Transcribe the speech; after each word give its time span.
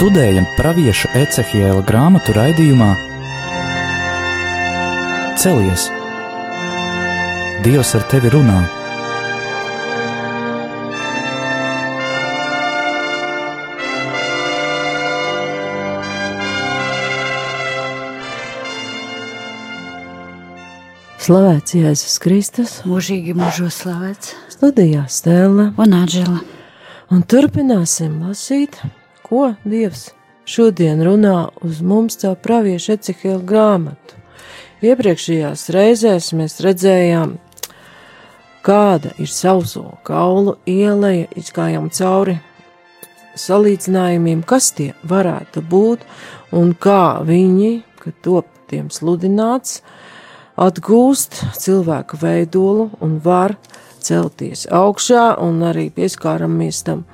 Studējam 0.00 0.46
pravieša 0.56 1.10
Ecehiela 1.12 1.82
grāmatu 1.84 2.32
raidījumā 2.32 2.86
Celies! 5.36 5.82
Dievs 7.60 7.90
ar 7.98 8.06
tevi 8.08 8.30
runā! 8.32 8.62
Slavēts 21.20 21.76
Jēzus 21.76 22.16
Kristus, 22.24 22.78
mūžīgi 22.88 23.36
mūžos 23.36 23.82
slavēts, 23.82 24.32
studijā 24.56 25.04
Stēlā 25.12 25.68
un 25.76 25.98
Anžela. 26.00 26.40
Un 27.12 27.20
turpināsim 27.28 28.16
lasīt, 28.24 28.80
ko 29.30 29.52
Dievs 29.62 30.08
šodien 30.50 31.02
runā 31.06 31.50
uz 31.62 31.78
mums 31.86 32.18
caur 32.18 32.34
praviešu 32.42 32.96
Ecihēlu 32.96 33.44
grāmatu. 33.46 34.18
Iepriekšējās 34.82 35.68
reizēs 35.76 36.32
mēs 36.34 36.58
redzējām, 36.64 37.36
kāda 38.66 39.12
ir 39.22 39.30
sauso 39.30 39.84
kaulu 40.08 40.56
ieleja, 40.66 41.28
izgājām 41.38 41.90
cauri 41.94 42.40
salīdzinājumiem, 43.38 44.42
kas 44.42 44.72
tie 44.74 44.90
varētu 45.06 45.62
būt 45.62 46.02
un 46.56 46.72
kā 46.74 47.20
viņi, 47.26 47.72
kad 48.02 48.16
top 48.24 48.48
tiem 48.72 48.90
sludināts, 48.90 49.84
atgūst 50.60 51.38
cilvēku 51.60 52.18
veidolu 52.20 52.90
un 53.04 53.20
var 53.22 53.54
celties 54.00 54.66
augšā, 54.72 55.36
un 55.38 55.62
arī 55.70 55.86
pieskāramies 55.94 56.82
tam 56.88 57.04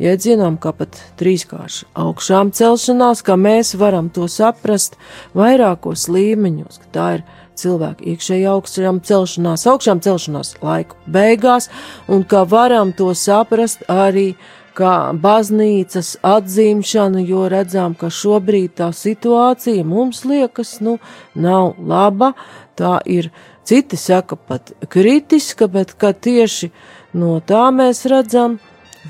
jēdzienam, 0.00 0.56
kā 0.60 0.72
pat 0.76 0.98
trīskārša 1.20 1.90
augšām 2.00 2.52
celšanās, 2.56 3.22
kā 3.26 3.36
mēs 3.36 3.74
varam 3.80 4.10
to 4.14 4.28
saprast 4.30 4.96
vairākos 5.36 6.08
līmeņos, 6.12 6.80
ka 6.84 6.94
tā 6.94 7.08
ir 7.18 7.26
cilvēka 7.60 8.06
iekšēji 8.12 8.46
augšām 8.54 9.02
celšanās, 9.04 9.66
augšām 9.68 10.00
celšanās 10.04 10.54
laiku 10.64 10.96
beigās, 11.10 11.68
un 12.08 12.24
ka 12.24 12.46
varam 12.48 12.94
to 12.96 13.12
saprast 13.14 13.84
arī 13.90 14.32
kā 14.80 15.12
baznīcas 15.12 16.14
atzīmšanu, 16.24 17.24
jo 17.26 17.44
redzam, 17.52 17.94
ka 17.98 18.08
šobrīd 18.14 18.78
tā 18.80 18.90
situācija 18.96 19.84
mums 19.84 20.22
liekas, 20.24 20.78
nu, 20.84 20.96
nav 21.34 21.74
laba, 21.78 22.32
tā 22.78 22.96
ir, 23.04 23.28
citi 23.68 23.98
saka, 24.00 24.38
pat 24.38 24.72
kritiska, 24.88 25.68
bet 25.68 25.92
ka 26.00 26.14
tieši 26.16 26.70
no 27.12 27.38
tā 27.44 27.68
mēs 27.74 28.06
redzam, 28.08 28.58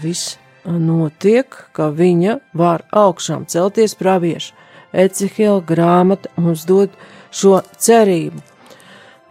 viss 0.02 0.40
notiek, 0.64 1.48
ka 1.72 1.90
viņa 1.94 2.38
var 2.54 2.84
augšām 2.92 3.46
celties 3.46 3.94
pravieša. 3.94 4.54
Ecihela 4.92 5.62
grāmata 5.62 6.30
mums 6.36 6.64
dod 6.66 6.90
šo 7.30 7.60
cerību. 7.78 8.42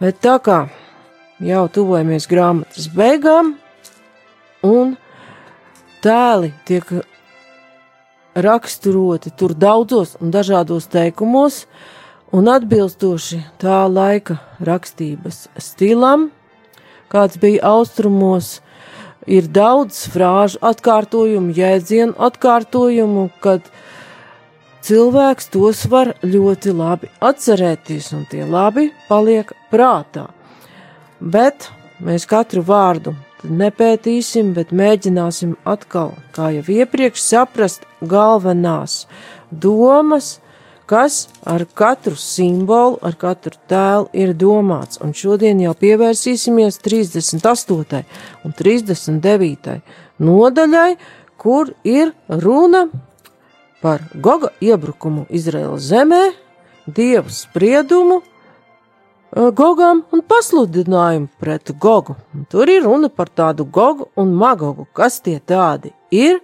Bet 0.00 0.22
tā 0.24 0.38
kā 0.40 0.60
jau 1.44 1.66
tuvojamies 1.68 2.26
grāmatas 2.30 2.88
beigām, 2.96 3.54
un 4.64 4.96
tēli 6.04 6.52
tiek 6.68 6.88
raksturoti 8.34 9.32
tur 9.36 9.54
daudzos 9.54 10.16
un 10.20 10.32
dažādos 10.32 10.88
teikumos, 10.88 11.66
un 12.32 12.48
atbilstoši 12.48 13.40
tā 13.60 13.82
laika 13.90 14.38
rakstības 14.64 15.48
stilam, 15.58 16.30
kāds 17.10 17.40
bija 17.42 17.66
austrumos, 17.74 18.60
ir 19.30 19.46
daudz 19.54 20.04
frāžu 20.10 20.58
atkārtojumu, 20.66 21.54
jēdzienu 21.54 22.16
atkārtojumu, 22.18 23.28
kad 23.44 23.66
cilvēks 24.86 25.50
tos 25.54 25.84
var 25.92 26.14
ļoti 26.24 26.74
labi 26.74 27.10
atcerēties, 27.22 28.12
un 28.16 28.26
tie 28.30 28.44
labi 28.44 28.90
paliek 29.08 29.52
prātā. 29.72 30.28
Bet 31.20 31.70
mēs 32.02 32.26
katru 32.26 32.64
vārdu 32.66 33.14
nepētīsim, 33.44 34.52
bet 34.56 34.72
mēģināsim 34.76 35.54
atkal, 35.68 36.14
kā 36.34 36.50
jau 36.56 36.64
iepriekš, 36.80 37.22
saprast 37.22 37.86
galvenās 38.00 39.04
domas, 39.50 40.38
kas 40.90 41.28
ar 41.46 41.62
katru 41.74 42.16
simbolu, 42.18 42.98
ar 43.06 43.14
katru 43.14 43.54
tēlu 43.70 44.08
ir 44.16 44.34
domāts. 44.34 44.98
Un 45.04 45.14
šodien 45.14 45.60
jau 45.62 45.74
pievērsīsimies 45.78 46.80
38. 46.82 48.02
un 48.44 48.56
39. 48.58 49.76
nodaļai, 50.18 50.90
kur 51.38 51.70
ir 51.86 52.10
runa 52.28 52.88
par 53.80 54.02
Goga 54.14 54.50
iebrukumu 54.60 55.28
Izraēlas 55.30 55.86
zemē, 55.92 56.24
dievu 56.90 57.30
spriedumu 57.32 58.20
Gogam 59.30 60.02
un 60.10 60.24
pasludinājumu 60.26 61.28
pret 61.38 61.70
Gogu. 61.78 62.16
Un 62.34 62.48
tur 62.50 62.66
ir 62.68 62.82
runa 62.82 63.08
par 63.08 63.30
tādu 63.30 63.62
Gogu 63.62 64.08
un 64.18 64.34
Magogu, 64.34 64.88
kas 64.92 65.20
tie 65.22 65.38
tādi 65.38 65.92
ir, 66.10 66.40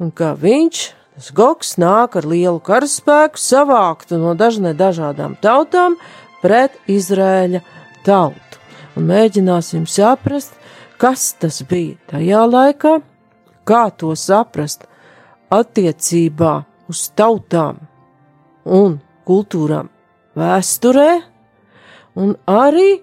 un 0.00 0.08
ka 0.10 0.32
viņš, 0.32 0.95
Gogs, 1.16 1.78
nāk 1.80 2.18
ar 2.20 2.26
lielu 2.28 2.58
karaspēku 2.60 3.40
savāktu 3.40 4.18
no 4.20 4.34
dažne 4.36 4.74
dažādām 4.76 5.38
tautām 5.40 5.96
pret 6.42 6.76
Izrēļa 6.92 7.62
tautu. 8.04 8.60
Un 8.96 9.08
mēģināsim 9.08 9.86
saprast, 9.88 10.52
kas 11.00 11.30
tas 11.40 11.62
bija 11.64 11.96
tajā 12.12 12.42
laikā, 12.50 12.98
kā 13.64 13.82
to 13.96 14.12
saprast 14.12 14.84
attiecībā 15.52 16.52
uz 16.92 17.06
tautām 17.16 17.80
un 18.68 18.98
kultūrām 19.24 19.88
vēsturē, 20.36 21.10
un 22.20 22.36
arī 22.44 23.00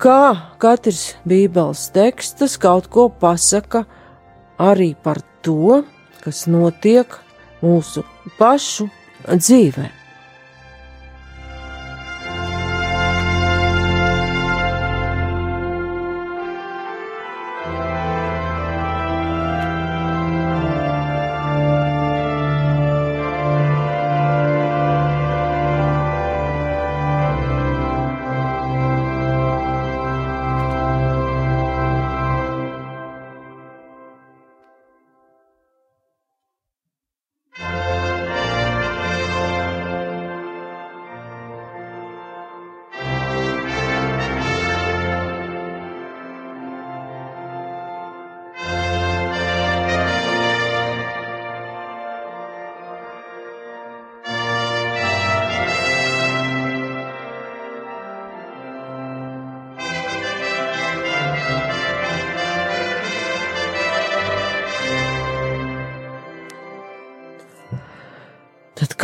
kā 0.00 0.56
katrs 0.56 1.18
Bībeles 1.28 1.90
teksts 1.92 2.56
kaut 2.60 2.88
ko 2.88 3.10
pasaka 3.12 3.84
arī 4.56 4.94
par 4.96 5.20
to, 5.44 5.82
kas 6.24 6.46
notiek 6.50 7.18
mūsu 7.62 8.04
pašu 8.38 8.88
dzīvēm. 9.28 10.03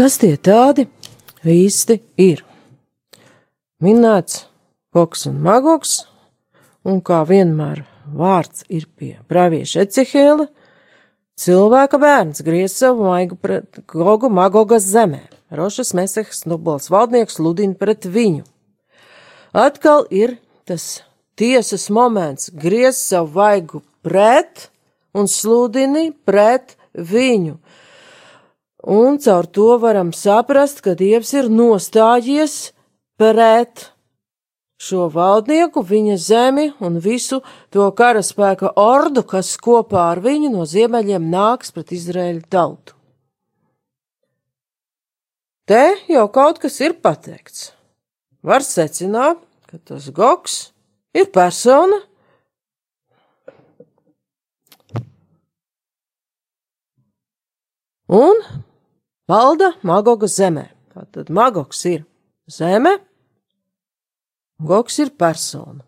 Kas 0.01 0.15
tie 0.17 0.33
tādi 0.41 0.87
īsti 1.45 1.99
ir? 2.25 2.39
Minēts 3.85 4.47
Koks 4.97 5.27
un 5.29 5.35
Magoks, 5.45 5.91
un 6.89 7.03
kā 7.05 7.19
vienmēr 7.29 7.83
vārds 8.09 8.65
ir 8.73 8.87
pie 8.97 9.11
pravieša 9.29 9.85
Ecehēla, 9.85 10.47
cilvēka 11.37 12.01
bērns 12.01 12.41
griez 12.47 12.79
savu 12.81 13.11
maigu 13.11 13.37
pret 13.37 13.83
Gogu 13.93 14.33
Magogas 14.33 14.89
zemē. 14.89 15.21
Rošas 15.53 15.93
Mesehs 15.99 16.47
Nubals 16.49 16.89
valdnieks 16.89 17.37
ludina 17.37 17.77
pret 17.77 18.09
viņu. 18.09 18.47
Atkal 19.53 20.07
ir 20.09 20.39
tas 20.65 21.03
tiesas 21.37 21.91
moments, 21.93 22.49
griez 22.49 22.97
savu 22.97 23.35
vaigu 23.37 23.85
pret 24.01 24.71
un 25.13 25.29
sludini 25.29 26.09
pret 26.25 26.79
viņu. 26.97 27.59
Un 28.83 29.19
caur 29.19 29.47
to 29.47 29.77
varam 29.79 30.13
saprast, 30.13 30.81
ka 30.81 30.95
Dievs 30.97 31.35
ir 31.37 31.51
nostājies 31.53 32.73
pret 33.21 33.91
šo 34.81 35.11
valdnieku, 35.13 35.83
viņa 35.85 36.17
zemi 36.17 36.71
un 36.81 36.97
visu 37.05 37.43
to 37.69 37.91
karaspēka 37.93 38.73
ordu, 38.81 39.23
kas 39.23 39.53
kopā 39.61 40.07
ar 40.15 40.23
viņu 40.25 40.49
no 40.55 40.65
ziemeļiem 40.65 41.29
nāks 41.29 41.75
pret 41.77 41.93
Izraēļu 41.93 42.47
tautu. 42.49 42.97
te 45.71 45.85
jau 46.11 46.25
kaut 46.35 46.59
kas 46.59 46.81
ir 46.83 46.97
pateikts. 46.99 47.71
Var 48.43 48.65
secināt, 48.67 49.39
ka 49.71 49.79
tas 49.79 50.09
Goks 50.11 50.73
ir 51.15 51.29
persona, 51.31 52.01
un 58.09 58.43
valda 59.30 59.74
Magoga 59.84 60.28
zemē. 60.28 60.70
Tātad 60.96 61.30
Magogs 61.30 61.86
ir 61.86 62.06
zeme, 62.48 63.00
Goks 64.60 65.00
ir 65.00 65.10
persona. 65.10 65.84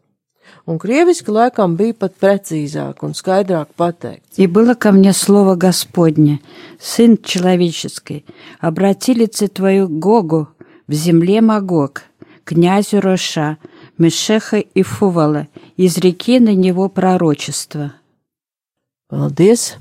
Un 0.68 0.80
krieviski 0.80 1.32
laikam 1.32 1.78
bija 1.80 1.96
pat 1.96 2.18
precīzāk 2.20 3.04
un 3.04 3.14
skaidrāk 3.16 3.72
pateikts. 3.80 4.38
И 4.38 4.48
было 4.48 4.76
ко 4.76 4.92
мне 4.92 5.14
слово 5.14 5.56
Господне, 5.56 6.42
Сын 6.80 7.18
человеческий, 7.18 8.26
обратилице 8.60 9.48
твою 9.48 9.88
Гогу 9.88 10.50
в 10.88 10.94
земле 10.94 11.40
Магог, 11.42 12.04
князю 12.44 13.00
Роша, 13.00 13.58
Мешеха 13.98 14.58
и 14.58 14.84
Фувала, 14.84 15.48
изреки 15.78 16.40
на 16.40 16.54
него 16.54 16.90
пророчество. 16.90 17.94
Paldies! 19.10 19.78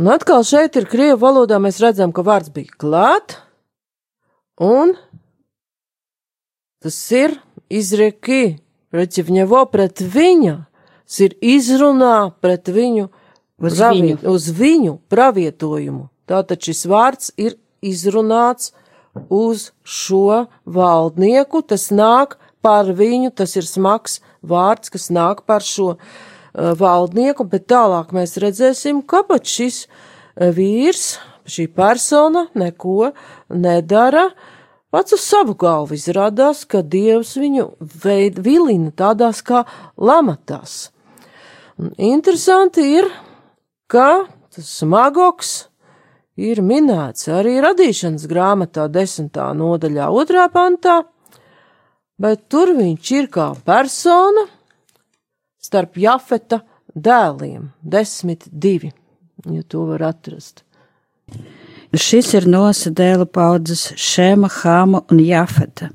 Un 0.00 0.06
atkal 0.08 0.40
šeit 0.48 0.78
ir 0.80 0.86
krievu 0.88 1.18
valodā, 1.20 1.58
mēs 1.60 1.76
redzam, 1.82 2.08
ka 2.16 2.22
vārds 2.24 2.48
bija 2.54 2.72
klāt, 2.80 3.34
un 4.56 4.94
tas 6.80 6.96
ir 7.12 7.34
izrieki, 7.68 8.62
preķivņevo 8.88 9.60
pret 9.68 10.00
viņa, 10.00 10.54
tas 11.04 11.20
ir 11.26 11.36
izrunā 11.44 12.30
pret 12.40 12.72
viņu, 12.72 13.10
uz, 13.60 13.76
pravi, 13.76 14.00
viņu. 14.06 14.24
uz 14.32 14.48
viņu 14.62 14.96
pravietojumu. 15.12 16.06
Tātad 16.24 16.64
šis 16.64 16.86
vārds 16.88 17.34
ir 17.36 17.60
izrunāts 17.84 18.72
uz 19.28 19.68
šo 19.84 20.46
valdnieku, 20.64 21.60
tas 21.60 21.90
nāk 21.92 22.38
par 22.64 22.88
viņu, 22.88 23.34
tas 23.36 23.52
ir 23.60 23.68
smags 23.68 24.22
vārds, 24.40 24.88
kas 24.88 25.10
nāk 25.12 25.44
par 25.44 25.60
šo 25.60 25.92
valdnieku 25.92 26.29
valdnieku, 26.54 27.46
bet 27.46 27.68
tālāk 27.70 28.14
mēs 28.16 28.38
redzēsim, 28.42 29.04
kāpēc 29.06 29.56
šis 29.58 29.84
uh, 29.86 29.92
vīrs, 30.48 31.18
šī 31.50 31.66
persona 31.74 32.46
neko 32.58 33.12
nedara. 33.48 34.30
Pats 34.90 35.14
uz 35.14 35.22
savu 35.22 35.54
galvu 35.54 35.94
izrādās, 35.94 36.64
ka 36.66 36.82
Dievs 36.82 37.36
viņu 37.38 37.68
veid, 38.02 38.40
vilina 38.42 38.90
tādās 38.90 39.42
kā 39.46 39.62
lamatās. 39.94 40.90
Un 41.78 41.92
interesanti 41.96 42.82
ir, 42.98 43.06
ka 43.86 44.26
tas 44.50 44.72
magoks 44.82 45.52
ir 46.40 46.58
minēts 46.64 47.28
arī 47.30 47.60
radīšanas 47.62 48.26
grāmatā, 48.30 48.88
desmitā 48.90 49.52
nodaļā, 49.54 50.10
otrā 50.10 50.48
pantā, 50.52 51.04
bet 52.20 52.48
tur 52.50 52.74
viņš 52.74 53.12
ir 53.14 53.30
kā 53.32 53.52
persona 53.64 54.48
starp 55.60 55.98
Jafeta 56.00 56.62
dēliem, 56.94 57.70
desmit 57.82 58.48
divi, 58.50 58.92
ja 59.46 59.62
to 59.68 59.84
var 59.90 60.08
atrast. 60.10 60.64
Šis 61.90 62.32
ir 62.38 62.46
nosa 62.46 62.92
dēla 62.94 63.26
paudzes 63.26 63.88
Šēma, 63.98 64.46
Hāma 64.60 65.02
un 65.10 65.18
Jafeta. 65.24 65.88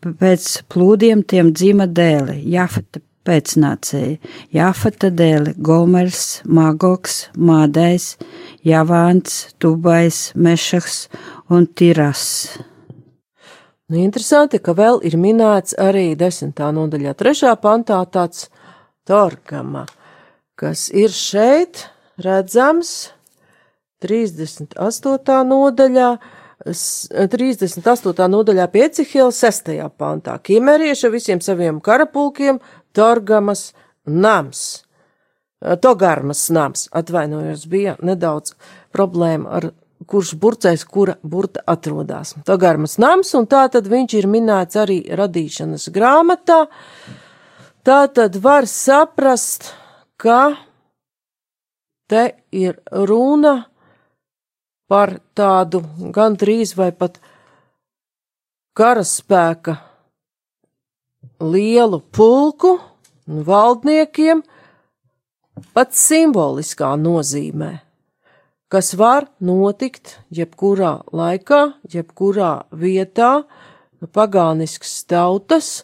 Pēc 0.00 0.62
plūdiem 0.72 1.24
tiem 1.28 1.50
dzima 1.52 1.84
dēli, 1.84 2.38
Jafeta 2.54 3.02
pēcnācēji, 3.28 4.16
Jafeta 4.56 5.10
dēli 5.12 5.54
Gomers, 5.60 6.40
Magoks, 6.48 7.26
Mādais, 7.36 8.16
Javāns, 8.66 9.52
Tubais, 9.60 10.30
Mešaks 10.34 11.06
un 11.52 11.68
Tiras. 11.68 12.24
Nu, 13.92 14.00
interesanti, 14.00 14.56
ka 14.56 14.72
vēl 14.72 15.02
ir 15.04 15.18
minēts 15.20 15.76
arī 15.76 16.14
desmitā 16.16 16.70
nodaļā, 16.72 17.12
trešā 17.12 17.52
pantā 17.60 18.00
tāds 18.08 18.48
torgama, 19.08 19.86
kas 20.58 20.88
ir 20.94 21.10
šeit 21.10 21.86
redzams 22.22 23.10
38. 24.02 25.42
nodaļā, 25.46 26.08
s- 26.66 27.08
38. 27.10 28.28
nodaļā 28.28 28.66
piecihila 28.70 29.32
6. 29.32 29.90
pantā. 29.98 30.38
Kimerieša 30.42 31.10
visiem 31.10 31.40
saviem 31.40 31.80
karapulkiem 31.80 32.60
torgamas 32.92 33.72
nams. 34.06 34.82
Togarmas 35.80 36.48
nams, 36.50 36.88
atvainojos, 36.90 37.66
bija 37.70 37.94
nedaudz 38.02 38.56
problēma 38.92 39.46
ar 39.60 39.68
kurš 40.10 40.32
burcais, 40.34 40.82
kura 40.84 41.14
burta 41.22 41.60
atrodas. 41.70 42.34
Togarmas 42.44 42.96
nams, 42.98 43.30
un 43.38 43.46
tā 43.46 43.68
tad 43.70 43.86
viņš 43.86 44.14
ir 44.18 44.26
minēts 44.26 44.74
arī 44.82 44.96
radīšanas 45.06 45.86
grāmatā. 45.94 46.66
Tā 47.82 48.04
tad 48.14 48.36
var 48.38 48.68
saprast, 48.70 49.72
ka 50.14 50.54
te 52.06 52.28
ir 52.54 52.76
runa 52.94 53.56
par 54.86 55.16
tādu 55.34 55.80
gandrīz 56.14 56.76
vai 56.78 56.92
pat 56.94 57.18
karaspēka 58.78 59.74
lielu 61.42 61.98
pulku 62.14 62.76
un 63.26 63.42
valdniekiem, 63.50 64.46
pat 65.74 65.98
simboliskā 65.98 66.94
nozīmē, 67.02 67.74
kas 68.70 68.94
var 68.94 69.26
notikt 69.42 70.20
jebkurā 70.30 71.00
laikā, 71.10 71.64
jebkurā 71.90 72.56
vietā, 72.70 73.40
pagāniskas 74.14 75.00
tautas 75.10 75.80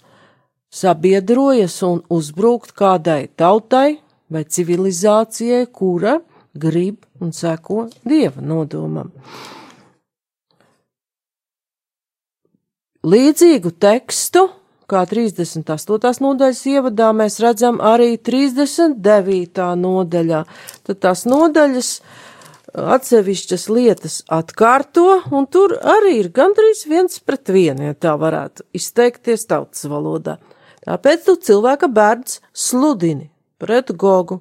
sabiedrojas 0.70 1.80
un 1.82 2.02
uzbrukt 2.12 2.74
kādai 2.76 3.28
tautai 3.36 3.98
vai 4.28 4.44
civilizācijai, 4.44 5.66
kura 5.72 6.18
grib 6.52 7.04
un 7.20 7.32
seko 7.32 7.88
dieva 8.04 8.42
nodomam. 8.44 9.12
Līdzīgu 13.08 13.72
tekstu, 13.80 14.48
kā 14.90 15.04
38. 15.06 16.18
nodaļas 16.24 16.62
ievadā, 16.68 17.12
mēs 17.16 17.38
redzam 17.40 17.78
arī 17.80 18.16
39. 18.18 19.68
nodaļā. 19.78 20.42
Tad 20.84 21.00
tās 21.04 21.22
nodaļas 21.28 21.92
atsevišķas 22.98 23.64
lietas 23.72 24.18
atkārto, 24.34 25.22
un 25.32 25.46
tur 25.48 25.78
arī 25.78 26.18
ir 26.18 26.30
gandrīz 26.34 26.84
viens 26.90 27.22
pret 27.24 27.48
vienu, 27.54 27.86
ja 27.88 27.96
tā 27.96 28.12
varētu 28.20 28.66
izteikties 28.76 29.46
tautas 29.48 29.86
valodā. 29.88 30.36
Tāpēc 30.88 31.24
tu 31.26 31.34
cilvēka 31.36 31.90
bērns 31.92 32.38
sludini 32.56 33.26
pret 33.60 33.90
Gogu 33.92 34.38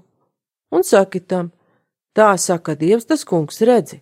un 0.71 0.85
saki 0.87 1.19
tam, 1.19 1.49
tā 2.15 2.29
saka 2.39 2.75
Dievs 2.79 3.09
tas 3.09 3.25
kungs 3.27 3.59
redzi, 3.67 3.99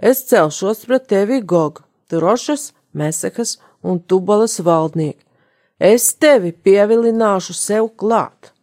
es 0.00 0.22
celšos 0.30 0.86
pret 0.88 1.04
tevi 1.12 1.42
Gogu, 1.44 1.84
tu 2.08 2.22
rošas, 2.24 2.70
mesehas 2.96 3.58
un 3.84 4.00
tubalas 4.00 4.56
valdnieki. 4.64 5.20
Es 5.76 6.14
tevi 6.16 6.54
pievilināšu 6.56 7.52
sev 7.52 7.90
klāt 8.00 8.54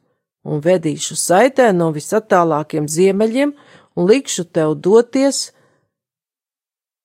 un 0.41 0.65
vedīšu 0.65 1.13
saitē 1.13 1.69
no 1.77 1.91
visatālākiem 1.93 2.89
ziemeļiem 2.89 3.53
un 3.53 4.09
likšu 4.09 4.47
tev 4.49 4.79
doties 4.81 5.51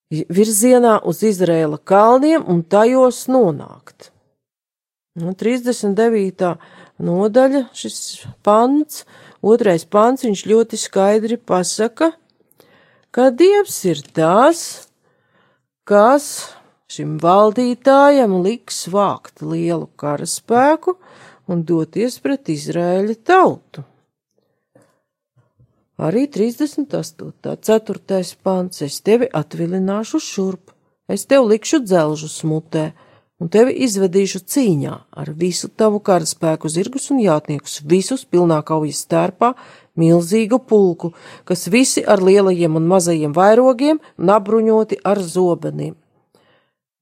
virzienā 0.09 1.03
uz 1.05 1.25
Izrēla 1.27 1.83
kalniem 1.85 2.47
un 2.49 2.63
tajos 2.65 3.27
nonākt. 3.29 4.16
Nu, 5.17 5.33
39. 5.33 6.51
nodaļa, 7.01 7.63
šis 7.73 8.27
pants, 8.45 9.07
otrais 9.41 9.87
pants, 9.89 10.27
viņš 10.27 10.43
ļoti 10.51 10.77
skaidri 10.77 11.39
pasaka, 11.41 12.11
ka 13.09 13.31
Dievs 13.33 13.79
ir 13.89 14.03
tās, 14.13 14.61
kas 15.89 16.27
šim 16.93 17.17
valdītājam 17.23 18.37
liks 18.45 18.83
vākt 18.93 19.41
lielu 19.41 19.89
karaspēku 19.97 20.99
un 21.49 21.65
doties 21.65 22.21
pret 22.21 22.53
Izraēļa 22.53 23.17
tautu. 23.25 23.87
Arī 25.97 26.27
38. 26.29 27.33
4. 27.65 28.21
pants, 28.45 28.85
es 28.85 29.01
tevi 29.01 29.33
atvilināšu 29.33 30.21
šurp, 30.21 30.77
es 31.09 31.25
tev 31.25 31.49
likšu 31.49 31.81
dzelžu 31.89 32.29
smutē, 32.29 32.91
un 33.41 33.51
tevi 33.53 33.75
izvedīšu 33.85 34.41
cīņā 34.49 34.95
ar 35.21 35.33
visu 35.37 35.69
tavu 35.69 36.01
karaspēku 36.05 36.71
zirgus 36.73 37.11
un 37.13 37.21
jātniekus, 37.25 37.83
visus 37.85 38.25
pilnā 38.25 38.63
kaujas 38.67 39.03
stērpā, 39.05 39.53
milzīgu 39.97 40.61
pulku, 40.69 41.13
kas 41.49 41.69
visi 41.73 42.05
ar 42.05 42.23
lielajiem 42.25 42.77
un 42.77 42.89
mazajiem 42.89 43.37
vairogiem 43.37 44.01
un 44.17 44.33
apbruņoti 44.33 45.01
ar 45.05 45.21
zobeniem. 45.21 45.95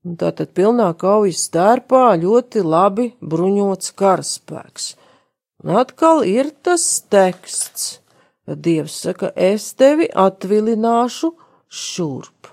Un 0.05 0.19
tātad 0.21 0.51
pilnā 0.53 0.91
kaujas 1.01 1.47
stērpā 1.49 2.11
ļoti 2.21 2.61
labi 2.61 3.09
bruņots 3.25 3.95
karaspēks. 3.97 4.93
Un 5.65 5.79
atkal 5.81 6.21
ir 6.29 6.51
tas 6.63 6.85
teksts, 7.09 8.03
kad 8.45 8.61
Dievs 8.61 8.99
saka, 9.07 9.31
es 9.33 9.71
tevi 9.73 10.11
atvilināšu 10.13 11.33
šurp. 11.73 12.51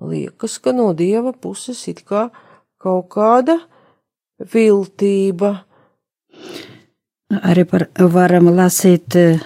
liekas, 0.00 0.58
ka 0.58 0.72
no 0.72 0.92
dieva 0.92 1.32
puses 1.32 1.88
it 1.88 2.02
kā 2.04 2.30
kaut 2.86 3.08
kāda 3.10 3.58
viltība. 4.52 5.52
Arī 7.42 7.64
par, 7.66 7.88
varam 8.14 8.52
lasīt 8.54 9.16
eh, 9.18 9.42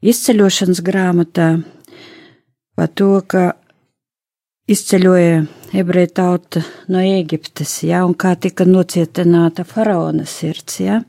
izceļošanas 0.00 0.80
grāmatā 0.86 1.50
par 2.76 2.92
to, 2.96 3.10
ka 3.28 3.50
izceļoja 4.70 5.42
ebreju 5.76 6.10
tauta 6.16 6.62
no 6.92 7.00
Ēģiptes, 7.02 7.72
ja, 7.86 8.02
un 8.06 8.14
kā 8.18 8.34
tika 8.40 8.64
nocietināta 8.68 9.64
faraona 9.68 10.26
sirds, 10.28 10.78
ja. 10.80 11.00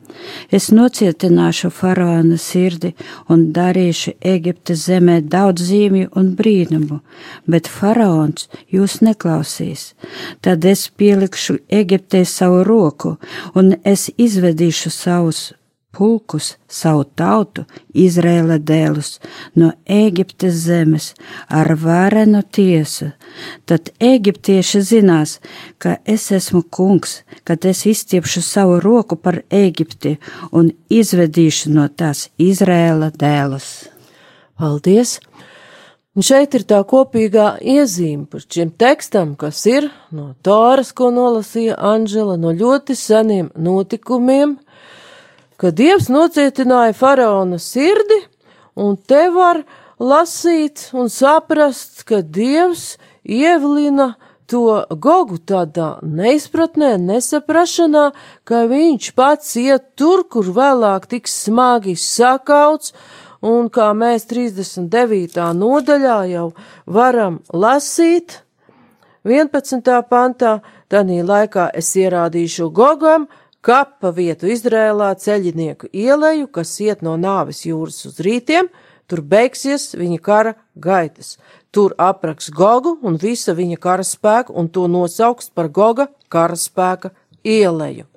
Es 0.53 0.69
nocietināšu 0.75 1.71
faraona 1.73 2.37
sirdi 2.41 2.93
un 3.31 3.47
darīšu 3.55 4.17
Ēģiptes 4.33 4.85
zemē 4.89 5.19
daudz 5.31 5.67
zīmju 5.69 6.11
un 6.19 6.33
brīnumu, 6.39 6.99
bet 7.47 7.69
faraons 7.71 8.49
jūs 8.73 8.99
neklausīs. 9.05 9.91
Tad 10.41 10.65
es 10.65 10.87
pielikšu 10.89 11.59
Ēģiptei 11.67 12.25
savu 12.27 12.63
roku, 12.67 13.15
un 13.55 13.75
es 13.83 14.09
izvedīšu 14.17 14.93
savus 14.93 15.47
pulkus, 15.97 16.53
savu 16.69 17.03
tautu, 17.17 17.65
Izraēla 17.97 18.59
dēlus, 18.61 19.17
no 19.57 19.71
Ēģiptes 19.89 20.59
zemes 20.67 21.09
ar 21.49 21.73
varenu 21.81 22.43
tiesu. 22.53 23.09
Tad 23.65 23.89
eģiptieši 24.03 24.83
zinās, 24.91 25.37
ka 25.81 25.97
es 26.05 26.29
esmu 26.35 26.63
kungs, 26.69 27.21
kad 27.47 27.65
es 27.65 27.85
izstiepšu 27.89 28.45
savu 28.45 28.79
roku 28.83 29.17
par 29.17 29.41
Ēģipti 29.49 30.17
un 30.51 30.71
izvedīšu 30.93 31.73
no 31.73 31.87
tās 31.89 32.27
Izraēla 32.37 33.11
dēlus. 33.17 33.71
Paldies! 34.57 35.17
Un 36.17 36.25
šeit 36.25 36.55
ir 36.57 36.63
tā 36.65 36.79
kopīgā 36.81 37.59
iezīme 37.61 38.23
par 38.25 38.41
šiem 38.41 38.71
tekstam, 38.73 39.35
kas 39.37 39.59
ir 39.69 39.91
no 40.09 40.31
Tāras, 40.41 40.89
ko 40.97 41.11
nolasīja 41.13 41.75
Anžela, 41.77 42.39
no 42.41 42.49
ļoti 42.57 42.95
seniem 42.97 43.51
notikumiem, 43.53 44.55
ka 45.57 45.71
Dievs 45.73 46.09
nocietināja 46.13 46.93
faraona 46.97 47.59
sirdi, 47.61 48.21
un 48.77 48.95
te 48.97 49.27
var 49.33 49.63
lasīt 49.99 50.89
un 50.93 51.09
saprast, 51.09 52.05
ka 52.05 52.21
Dievs 52.21 52.95
ievilina 53.25 54.13
to 54.47 54.85
gogu 55.03 55.37
tādā 55.43 55.97
neizpratnē, 56.01 56.95
nesaprašanā, 57.01 58.11
ka 58.47 58.63
viņš 58.69 59.11
pats 59.17 59.55
iet 59.59 59.91
tur, 59.99 60.23
kur 60.23 60.47
vēlāk 60.55 61.09
tiks 61.11 61.35
smagi 61.47 61.97
sakauts, 61.99 62.93
un 63.43 63.67
kā 63.73 63.91
mēs 63.97 64.29
39. 64.29 65.41
nodaļā 65.57 66.19
jau 66.31 66.47
varam 66.85 67.41
lasīt, 67.51 68.41
11. 69.27 69.83
pantā, 70.07 70.61
tanī 70.87 71.19
laikā 71.27 71.67
es 71.75 71.89
ierādīšu 71.99 72.69
Gogam, 72.71 73.27
kapa 73.67 74.13
vietu 74.15 74.47
Izrēlā 74.51 75.11
ceļinieku 75.19 75.89
ieleju, 75.91 76.47
kas 76.55 76.71
iet 76.83 77.03
no 77.03 77.17
nāves 77.19 77.65
jūras 77.67 78.05
uz 78.07 78.21
rītiem, 78.23 78.69
tur 79.07 79.23
beigsies 79.23 79.91
viņa 79.97 80.19
kara 80.23 80.53
gaitas. 80.75 81.35
Tur 81.75 81.95
apraks 81.99 82.49
Gogu 82.53 82.95
un 83.03 83.19
visa 83.19 83.55
viņa 83.57 83.79
karaspēka, 83.83 84.55
un 84.55 84.71
to 84.71 84.87
nosauks 84.91 85.51
par 85.51 85.67
Goga 85.67 86.07
karaspēka 86.31 87.11
ieleju. 87.43 88.07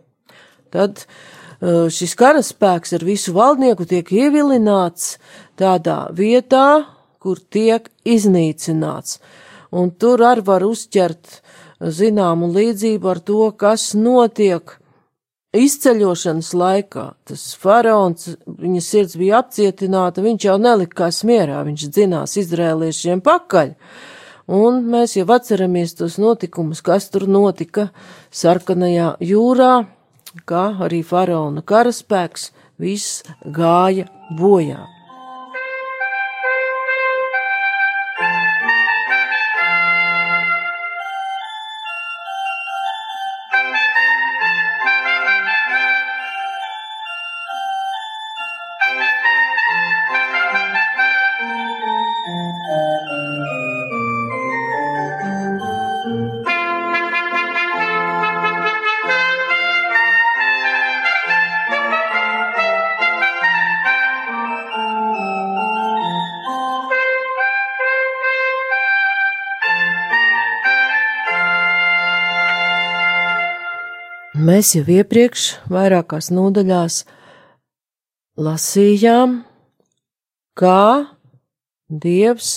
Tad 0.70 1.02
uh, 1.02 1.90
šis 1.90 2.14
karaspēks 2.18 2.94
ar 2.98 3.06
visu 3.06 3.34
valdnieku 3.34 3.88
tiek 3.90 4.06
ievilināts 4.06 5.16
tādā 5.58 6.04
vietā, 6.14 6.86
kur 7.20 7.42
tiek 7.42 7.90
iznīcināts. 8.06 9.18
Un 9.70 9.90
tur 9.90 10.22
arī 10.26 10.46
var 10.46 10.64
uzķert 10.66 11.40
zināmu 11.80 12.48
līdzību 12.54 13.10
ar 13.10 13.20
to, 13.22 13.42
kas 13.58 13.92
notiek 13.98 14.79
Izceļošanas 15.50 16.52
laikā 16.54 17.04
tas 17.26 17.40
faraons, 17.58 18.36
viņa 18.46 18.82
sirds 18.86 19.16
bija 19.18 19.40
apcietināta, 19.42 20.22
viņš 20.22 20.46
jau 20.46 20.54
nelikās 20.62 21.24
mierā, 21.26 21.64
viņš 21.66 21.86
dzinās 21.90 22.36
izrēliešiem 22.38 23.18
pakaļ. 23.26 23.72
Un 24.54 24.78
mēs 24.92 25.16
jau 25.18 25.26
atceramies 25.34 25.96
tos 25.98 26.20
notikumus, 26.22 26.84
kas 26.86 27.10
tur 27.10 27.26
notika 27.26 27.88
sarkanajā 28.30 29.16
jūrā, 29.26 29.72
kā 30.46 30.64
arī 30.86 31.02
faraona 31.06 31.66
karaspēks, 31.66 32.52
viss 32.78 33.24
gāja 33.42 34.06
bojā. 34.38 34.86
Mēs 74.50 74.72
jau 74.74 74.82
iepriekš 74.88 75.42
vairākās 75.70 76.30
nodaļās 76.34 76.94
lasījām, 78.40 79.34
kā 80.58 80.80
Dievs 81.90 82.48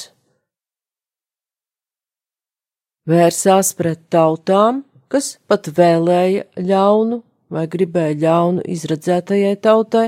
vērsās 3.10 3.74
pret 3.78 4.02
tautām, 4.16 4.82
kas 5.12 5.36
pat 5.46 5.70
vēlēja 5.78 6.48
ļaunu 6.72 7.20
vai 7.54 7.68
gribēja 7.76 8.18
ļaunu 8.24 8.66
izredzētajai 8.74 9.54
tautai, 9.68 10.08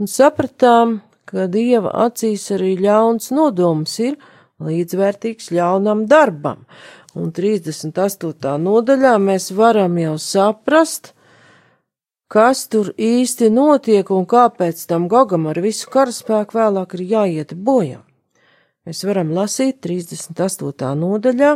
un 0.00 0.08
sapratām, 0.08 1.00
ka 1.28 1.50
Dieva 1.52 1.92
acīs 2.06 2.46
arī 2.56 2.76
ļauns 2.86 3.34
nodoms 3.36 3.98
ir 4.00 4.16
līdzvērtīgs 4.64 5.52
ļaunam 5.58 6.06
darbam, 6.08 6.64
un 7.18 7.32
38. 7.32 8.54
nodaļā 8.62 9.16
mēs 9.20 9.50
varam 9.56 9.98
jau 10.00 10.14
saprast, 10.20 11.12
kas 12.32 12.64
tur 12.72 12.92
īsti 12.96 13.50
notiek 13.52 14.08
un 14.14 14.24
kāpēc 14.28 14.86
tam 14.88 15.08
Gogam 15.12 15.50
ar 15.50 15.60
visu 15.60 15.90
karaspēku 15.92 16.56
vēlāk 16.56 16.96
ir 16.96 17.04
jāiet 17.12 17.54
bojā. 17.54 18.00
Mēs 18.86 19.04
varam 19.06 19.30
lasīt 19.36 19.82
38. 19.84 20.94
nodaļā, 20.98 21.52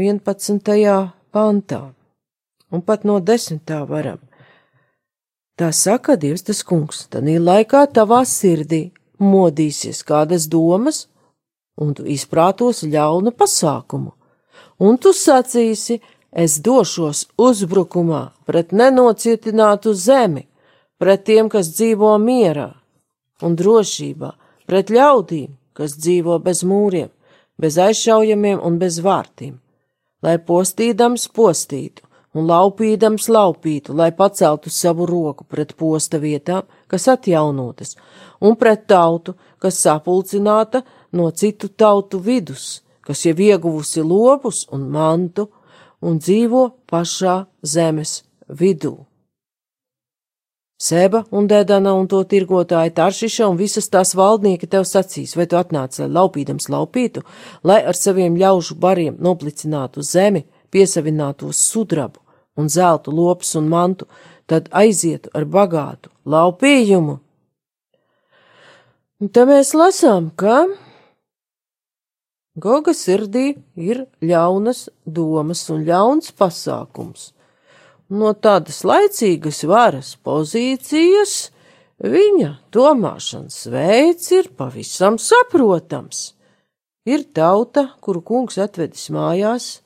11. 0.00 1.14
pantā, 1.32 1.80
un 2.70 2.82
pat 2.82 3.06
no 3.06 3.20
10. 3.20 3.72
varam. 3.88 4.18
Tā 5.56 5.70
saka 5.76 6.16
Dievs 6.16 6.42
tas 6.42 6.62
kungs, 6.64 7.04
tanī 7.12 7.36
laikā 7.38 7.84
tavā 7.92 8.22
sirdī 8.24 8.90
modīsies 9.20 10.00
kādas 10.08 10.48
domas, 10.48 11.04
un 11.76 11.92
tu 11.94 12.06
izprātos 12.08 12.82
ļaunu 12.84 13.32
pasākumu 13.36 14.16
un 14.80 14.98
tu 14.98 15.12
sacīsi, 15.16 16.00
es 16.32 16.58
došos 16.64 17.26
uzbrukumā 17.38 18.22
pret 18.46 18.72
nenocietinātu 18.72 19.94
zemi, 19.94 20.46
pret 20.98 21.24
tiem, 21.28 21.48
kas 21.52 21.72
dzīvo 21.76 22.16
mierā 22.22 22.70
un 23.44 23.56
drošībā, 23.56 24.30
pret 24.66 24.92
ļaudīm, 24.94 25.56
kas 25.76 25.96
dzīvo 25.96 26.38
bez 26.44 26.62
mūriem, 26.66 27.08
bez 27.60 27.78
aizšaujamiem 27.80 28.60
un 28.64 28.78
bez 28.80 29.00
vārtiem, 29.04 29.56
lai 30.24 30.36
postīdams 30.38 31.28
postītu 31.36 32.06
un 32.34 32.46
laupīdams 32.46 33.26
laupītu, 33.32 33.94
lai 33.96 34.10
paceltu 34.14 34.70
savu 34.70 35.06
roku 35.08 35.44
pret 35.44 35.74
posta 35.76 36.20
vietām, 36.22 36.68
kas 36.86 37.08
atjaunotas, 37.10 37.96
un 38.40 38.54
pret 38.56 38.86
tautu, 38.90 39.34
kas 39.58 39.80
sapulcināta 39.82 40.84
no 41.12 41.30
citu 41.30 41.68
tautu 41.68 42.20
vidus, 42.22 42.82
kas 43.10 43.24
jau 43.26 43.34
ieguvusi 43.34 44.04
lopus 44.06 44.68
un 44.70 44.84
mantu 44.94 45.48
un 46.06 46.18
dzīvo 46.22 46.60
pašā 46.86 47.40
zemes 47.66 48.20
vidū. 48.46 48.92
Seba 50.80 51.24
un 51.34 51.48
Dēdana 51.50 51.90
un 51.98 52.06
to 52.08 52.20
tirgotāja 52.24 52.92
Taršiša 52.94 53.48
un 53.50 53.58
visas 53.58 53.90
tās 53.90 54.14
valdnieki 54.14 54.68
tev 54.70 54.86
sacīs, 54.86 55.34
vai 55.36 55.48
tu 55.50 55.58
atnāc, 55.58 55.98
lai 55.98 56.06
laupīdams 56.08 56.70
laupītu, 56.70 57.24
lai 57.66 57.80
ar 57.82 57.98
saviem 57.98 58.38
ļaužu 58.38 58.76
bariem 58.78 59.18
noplicinātu 59.18 60.06
zemi, 60.06 60.44
piesavinātos 60.70 61.64
sudrabu 61.72 62.22
un 62.56 62.70
zeltu 62.70 63.10
lopus 63.10 63.56
un 63.58 63.66
mantu, 63.68 64.06
tad 64.46 64.70
aizietu 64.70 65.34
ar 65.34 65.48
bagātu 65.50 66.14
laupījumu. 66.30 67.18
Un 69.20 69.34
te 69.34 69.44
mēs 69.50 69.74
lasām, 69.74 70.30
ka 70.38 70.62
Goga 72.58 72.90
sirdī 72.90 73.60
ir 73.78 74.06
ļaunas 74.26 74.88
domas 75.06 75.62
un 75.70 75.84
ļauns 75.86 76.32
pasākums. 76.34 77.30
No 78.10 78.32
tādas 78.34 78.82
laicīgas 78.82 79.62
varas 79.70 80.16
pozīcijas 80.18 81.52
viņa 82.02 82.56
domāšanas 82.74 83.68
veids 83.70 84.32
ir 84.34 84.48
pavisam 84.58 85.18
saprotams. 85.22 86.32
Ir 87.06 87.22
tauta, 87.32 87.94
kuru 88.02 88.20
kungs 88.20 88.58
atvedis 88.58 89.06
mājās, 89.14 89.80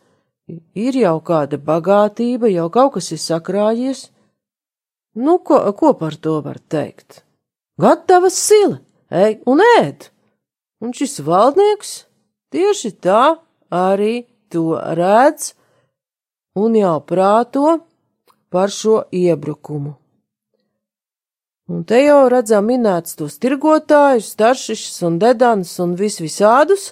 ir 0.49 0.97
jau 0.97 1.19
kāda 1.21 1.61
bagātība, 1.61 2.49
jau 2.49 2.71
kaut 2.73 2.97
kas 2.97 3.13
ir 3.13 3.21
sakrājies. 3.21 4.09
Nu, 5.15 5.37
ko, 5.39 5.61
ko 5.77 5.93
par 6.01 6.17
to 6.17 6.41
var 6.41 6.59
teikt? 6.59 7.21
Gatava 7.77 8.33
sila, 8.33 8.81
ej 9.13 9.39
un 9.45 9.61
ēd! 9.77 10.09
Un 10.81 10.97
šis 10.97 11.21
valdnieks 11.25 11.95
tieši 12.55 12.95
tā 13.03 13.25
arī 13.75 14.25
to 14.53 14.79
redz 14.99 15.53
un 16.55 16.79
jau 16.79 16.97
prāto 17.03 17.81
par 18.55 18.71
šo 18.71 19.03
iebrukumu. 19.11 19.97
Un 21.65 21.81
te 21.89 22.03
jau 22.05 22.27
redzam 22.29 22.67
minēts 22.69 23.17
tos 23.17 23.39
tirgotājus, 23.41 24.35
staršišus 24.35 24.99
un 25.09 25.15
dedanas 25.23 25.73
un 25.81 25.95
vis 25.97 26.19
visādus, 26.21 26.91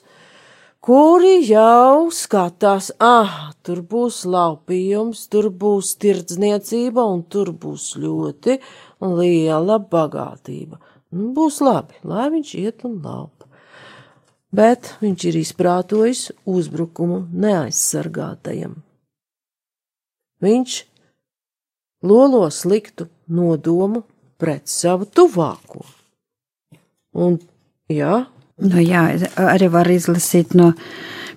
kuri 0.81 1.43
jau 1.45 2.09
skatās, 2.09 2.89
ah, 2.97 3.53
tur 3.63 3.83
būs 3.93 4.23
laupījums, 4.25 5.27
tur 5.29 5.51
būs 5.53 5.93
tirdzniecība 6.03 7.05
un 7.05 7.21
tur 7.29 7.53
būs 7.53 7.93
ļoti 8.01 8.57
liela 9.05 9.77
bagātība. 9.93 10.81
Nu, 11.13 11.31
būs 11.37 11.61
labi, 11.61 12.01
lai 12.09 12.31
viņš 12.33 12.57
iet 12.65 12.89
un 12.89 12.97
laupa. 13.05 13.42
Bet 14.53 14.95
viņš 15.01 15.29
ir 15.31 15.39
izprātojis 15.41 16.27
uzbrukumu 16.49 17.23
neaizsargātajam. 17.33 18.77
Viņš 20.43 20.77
lolo 22.05 22.45
sliktu 22.53 23.09
nodomu 23.33 24.03
pret 24.37 24.69
savu 24.69 25.07
tuvāko. 25.09 25.87
Un, 27.13 27.39
jā, 27.93 28.25
Nu, 28.63 28.79
jā, 28.79 29.07
arī 29.41 29.67
var 29.73 29.89
izlasīt 29.91 30.53
no 30.55 30.73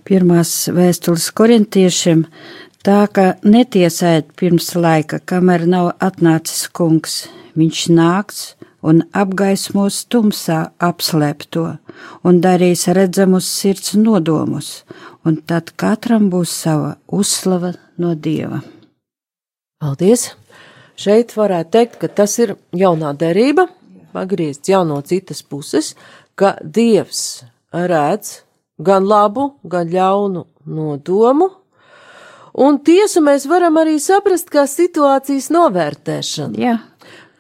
pirmās 0.06 0.68
vēstules 0.70 1.30
korintiešiem, 1.34 2.26
tā 2.86 3.06
ka 3.10 3.32
netiesājiet 3.42 4.34
pirms 4.38 4.74
laika, 4.76 5.22
kamēr 5.24 5.66
nav 5.70 5.94
atnācis 6.04 6.68
kungs. 6.76 7.24
Viņš 7.56 7.86
nāks 7.96 8.42
un 8.86 9.02
apgaismos 9.18 10.04
tumsā 10.12 10.60
apslēpto 10.88 11.66
un 12.28 12.42
darīs 12.44 12.86
redzamus 12.98 13.50
sirds 13.50 13.96
nodomus, 13.98 14.84
un 15.26 15.42
tad 15.50 15.74
katram 15.80 16.30
būs 16.34 16.54
sava 16.64 16.96
uzslava 17.08 17.74
no 17.98 18.14
dieva. 18.16 18.62
paldies! 19.82 20.34
Šeit 20.96 21.34
varētu 21.36 21.72
teikt, 21.76 21.98
ka 22.00 22.08
tas 22.08 22.38
ir 22.40 22.54
jaunā 22.72 23.12
derība, 23.20 23.68
pagriezts 24.16 24.72
jau 24.72 24.86
no 24.88 25.02
citas 25.04 25.42
puses, 25.44 25.92
ka 26.40 26.56
Dievs 26.64 27.44
redz 27.74 28.40
gan 28.80 29.04
labu, 29.08 29.50
gan 29.64 29.92
ļaunu 29.92 30.46
nodomu, 30.66 31.50
un 32.56 32.80
tiesu 32.80 33.24
mēs 33.24 33.48
varam 33.52 33.76
arī 33.82 33.98
saprast 34.00 34.48
kā 34.52 34.64
situācijas 34.72 35.52
novērtēšanu, 35.52 36.64
Jā, 36.64 36.78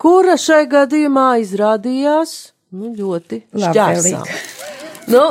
kura 0.05 0.35
šai 0.37 0.65
gadījumā 0.69 1.29
izrādījās 1.41 2.33
nu, 2.77 2.91
ļoti 2.93 3.41
šķērsām. 3.57 4.27
Nu, 5.09 5.23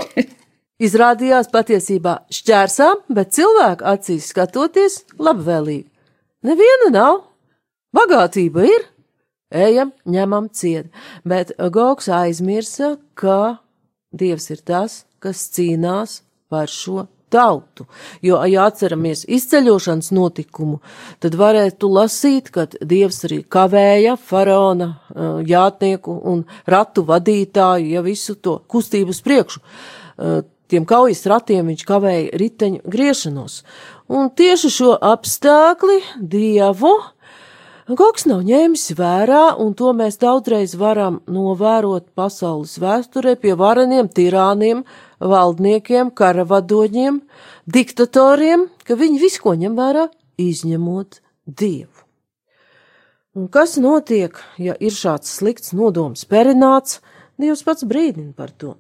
izrādījās 0.83 1.51
patiesībā 1.53 2.17
šķērsām, 2.35 3.05
bet 3.15 3.35
cilvēku 3.37 3.87
acīs 3.93 4.33
skatoties 4.33 5.01
labvēlīgi. 5.23 5.87
Neviena 6.45 6.91
nav, 6.93 7.21
bagātība 7.95 8.67
ir, 8.67 8.89
ejam, 9.55 9.95
ņemam 10.11 10.51
ciet, 10.51 10.91
bet 11.23 11.55
Gogs 11.75 12.11
aizmirsa, 12.11 12.97
ka 13.15 13.61
Dievs 14.15 14.51
ir 14.55 14.61
tas, 14.63 15.05
kas 15.23 15.49
cīnās 15.55 16.21
par 16.51 16.71
šo 16.71 17.09
tautu. 17.33 17.87
Jo, 18.23 18.41
ja 18.49 18.67
atceramies 18.69 19.25
izceļošanas 19.29 20.11
notikumu, 20.15 20.81
tad 21.23 21.37
varētu 21.39 21.91
lasīt, 21.91 22.51
ka 22.55 22.67
Dievs 22.81 23.25
arī 23.29 23.43
kavēja 23.45 24.17
faraona 24.21 24.91
eh, 24.95 25.29
jātnieku 25.55 26.17
un 26.33 26.45
ratu 26.67 27.07
vadītāju, 27.09 27.93
ja 27.97 28.05
visu 28.05 28.37
to 28.37 28.61
kustību 28.69 29.15
uz 29.15 29.23
priekšu. 29.25 29.65
Eh, 30.19 30.43
Tiem 30.65 30.87
kaujas 30.89 31.21
ratiem 31.29 31.67
viņš 31.69 31.83
kavēja 31.87 32.39
riteņu 32.41 32.89
griešanos. 32.89 33.59
Un 34.09 34.31
tieši 34.33 34.71
šo 34.73 34.95
apstākli 34.97 35.99
Dievu 36.17 36.95
Goks 37.85 38.23
nav 38.25 38.39
ņēmis 38.49 38.95
vērā, 38.97 39.59
un 39.61 39.75
to 39.77 39.91
mēs 39.93 40.17
daudzreiz 40.17 40.73
varam 40.81 41.19
novērot 41.29 42.07
pasaules 42.17 42.79
vēsturē 42.81 43.35
pie 43.37 43.53
vareniem 43.61 44.09
tirāniem, 44.09 44.81
valdniekiem, 45.25 46.13
karavadoņiem, 46.17 47.21
diktatoriem, 47.67 48.69
ka 48.85 48.97
viņi 49.01 49.21
visu 49.23 49.43
ko 49.45 49.57
ņem 49.59 49.77
vērā, 49.79 50.09
izņemot 50.41 51.21
Dievu. 51.45 52.05
Un 53.35 53.49
kas 53.51 53.75
notiek, 53.83 54.39
ja 54.63 54.77
ir 54.79 54.95
šāds 54.95 55.33
slikts 55.41 55.75
nodoms 55.75 56.23
perināts, 56.31 57.01
Dievs 57.35 57.65
pats 57.67 57.83
brīdina 57.83 58.31
par 58.37 58.53
to. 58.55 58.77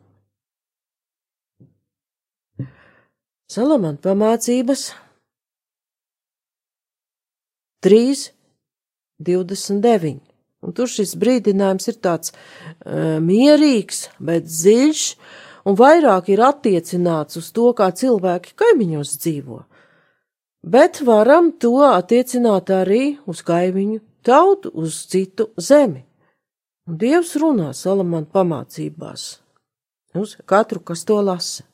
Salamana 3.50 3.98
pamācības 3.98 4.92
3, 7.82 8.28
29. 9.26 10.20
Un 10.64 10.72
tur 10.72 10.88
šis 10.88 11.16
brīdinājums 11.20 11.90
ir 11.90 11.98
tāds 12.00 12.32
uh, 12.32 13.18
mierīgs, 13.20 14.06
bet 14.22 14.46
dziļš, 14.48 15.02
un 15.64 15.76
vairāk 15.78 16.30
ir 16.32 16.42
attiecināts 16.44 17.40
uz 17.40 17.50
to, 17.56 17.72
kā 17.76 17.90
cilvēki 17.90 18.54
kaimiņos 18.60 19.14
dzīvo. 19.20 19.62
Bet 20.64 21.02
varam 21.04 21.52
to 21.60 21.76
attiecināt 21.84 22.72
arī 22.72 23.16
uz 23.28 23.42
kaimiņu 23.44 24.00
tautu, 24.24 24.70
uz 24.72 25.04
citu 25.10 25.50
zemi. 25.60 26.04
Un 26.88 27.00
Dievs 27.00 27.34
runā 27.40 27.72
Salamana 27.72 28.28
pamācībās 28.28 29.24
uz 30.14 30.36
katru, 30.46 30.80
kas 30.80 31.04
to 31.04 31.20
lasa. 31.20 31.64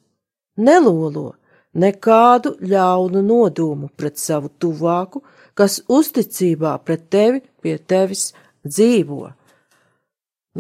Nelolo 0.57 1.35
nekādu 1.75 2.57
ļaunu 2.61 3.23
nodomu 3.23 3.91
pret 3.97 4.19
savu 4.19 4.51
tuvāku, 4.59 5.23
kas 5.55 5.81
uzticībā 5.89 6.77
pret 6.85 7.09
tevi 7.11 7.43
pie 7.63 7.77
tevis 7.79 8.31
dzīvo. 8.67 9.31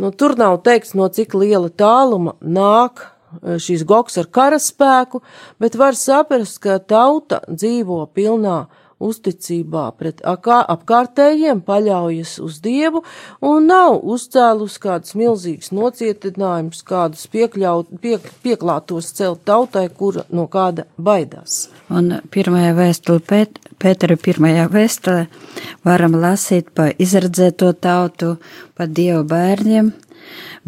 Nu, 0.01 0.12
tur 0.14 0.37
nav 0.38 0.61
teikts, 0.66 0.95
no 0.95 1.09
cik 1.11 1.35
liela 1.35 1.71
tāluma 1.71 2.37
nāk 2.40 3.09
šīs 3.40 3.87
goks 3.88 4.19
ar 4.21 4.31
karaspēku, 4.31 5.23
bet 5.62 5.79
var 5.81 5.99
saprast, 5.99 6.61
ka 6.62 6.79
tauta 6.79 7.43
dzīvo 7.49 8.05
pilnā 8.14 8.64
uzticībā 9.01 9.87
pret 9.99 10.21
apkārtējiem, 10.29 11.62
paļaujas 11.64 12.37
uz 12.45 12.59
Dievu 12.64 13.03
un 13.47 13.69
nav 13.71 14.01
uzcēlus 14.14 14.77
kādus 14.83 15.16
milzīgus 15.19 15.73
nocietinājumus, 15.77 16.83
kādus 16.87 17.25
piekļaut, 17.33 17.95
piek, 18.03 18.29
pieklātos 18.45 19.12
celt 19.16 19.45
tautai, 19.49 19.87
kura 19.88 20.27
no 20.29 20.47
kāda 20.53 20.87
baidās. 21.01 21.71
un 21.88 22.21
pirmajā 22.31 22.77
vēstulē, 22.77 23.25
Pēt, 23.31 23.59
Pētera 23.81 24.16
pirmajā 24.21 24.69
vēstulē, 24.73 25.27
varam 25.85 26.21
lasīt 26.21 26.71
par 26.77 26.93
izredzēto 26.99 27.73
tautu, 27.73 28.37
par 28.77 28.93
dievu 28.93 29.25
bērniem, 29.25 29.93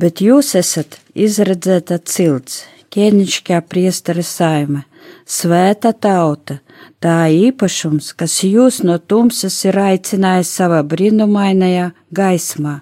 bet 0.01 0.25
jūs 0.25 0.55
esat 0.57 1.02
izredzēta 1.15 1.99
cilts, 2.05 2.63
ķēnišķā 2.93 3.61
priestara 3.69 4.25
saime, 4.25 4.85
svēta 5.29 5.93
tauta, 5.93 6.59
tā 7.03 7.27
īpašums, 7.33 8.13
kas 8.17 8.39
jūs 8.47 8.83
no 8.87 8.99
tumsas 8.99 9.59
ir 9.67 9.79
aicinājis 9.79 10.53
savā 10.59 10.83
brīnumainajā 10.87 11.91
gaismā, 12.15 12.81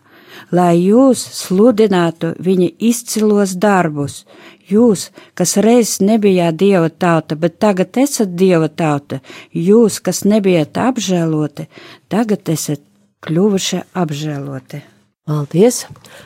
lai 0.54 0.74
jūs 0.78 1.22
sludinātu 1.40 2.34
viņa 2.38 2.70
izcilos 2.90 3.56
darbus. 3.58 4.24
Jūs, 4.70 5.08
kas 5.34 5.56
reiz 5.58 5.96
nebijāt 5.98 6.60
dieva 6.60 6.92
tauta, 6.94 7.34
bet 7.34 7.58
tagad 7.58 7.98
esat 7.98 8.36
dieva 8.38 8.68
tauta, 8.70 9.18
jūs, 9.50 9.98
kas 9.98 10.22
nebijāt 10.22 10.78
apžēloti, 10.78 11.66
tagad 12.06 12.54
esat 12.54 12.84
kļuvuši 13.26 13.82
apžēloti. 13.98 14.84
Paldies! 15.28 15.84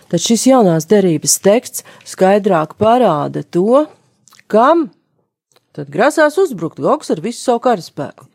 Tad 0.08 0.22
šis 0.22 0.46
jaunās 0.48 0.86
derības 0.90 1.38
teksts 1.42 1.82
skaidrāk 2.06 2.76
parāda 2.80 3.42
to, 3.42 3.86
kam 4.46 4.88
tad 5.74 5.90
grasās 5.90 6.38
uzbrukt 6.38 6.78
Gogs 6.78 7.10
ar 7.10 7.22
visu 7.24 7.42
savu 7.42 7.64
karaspēku. 7.66 8.28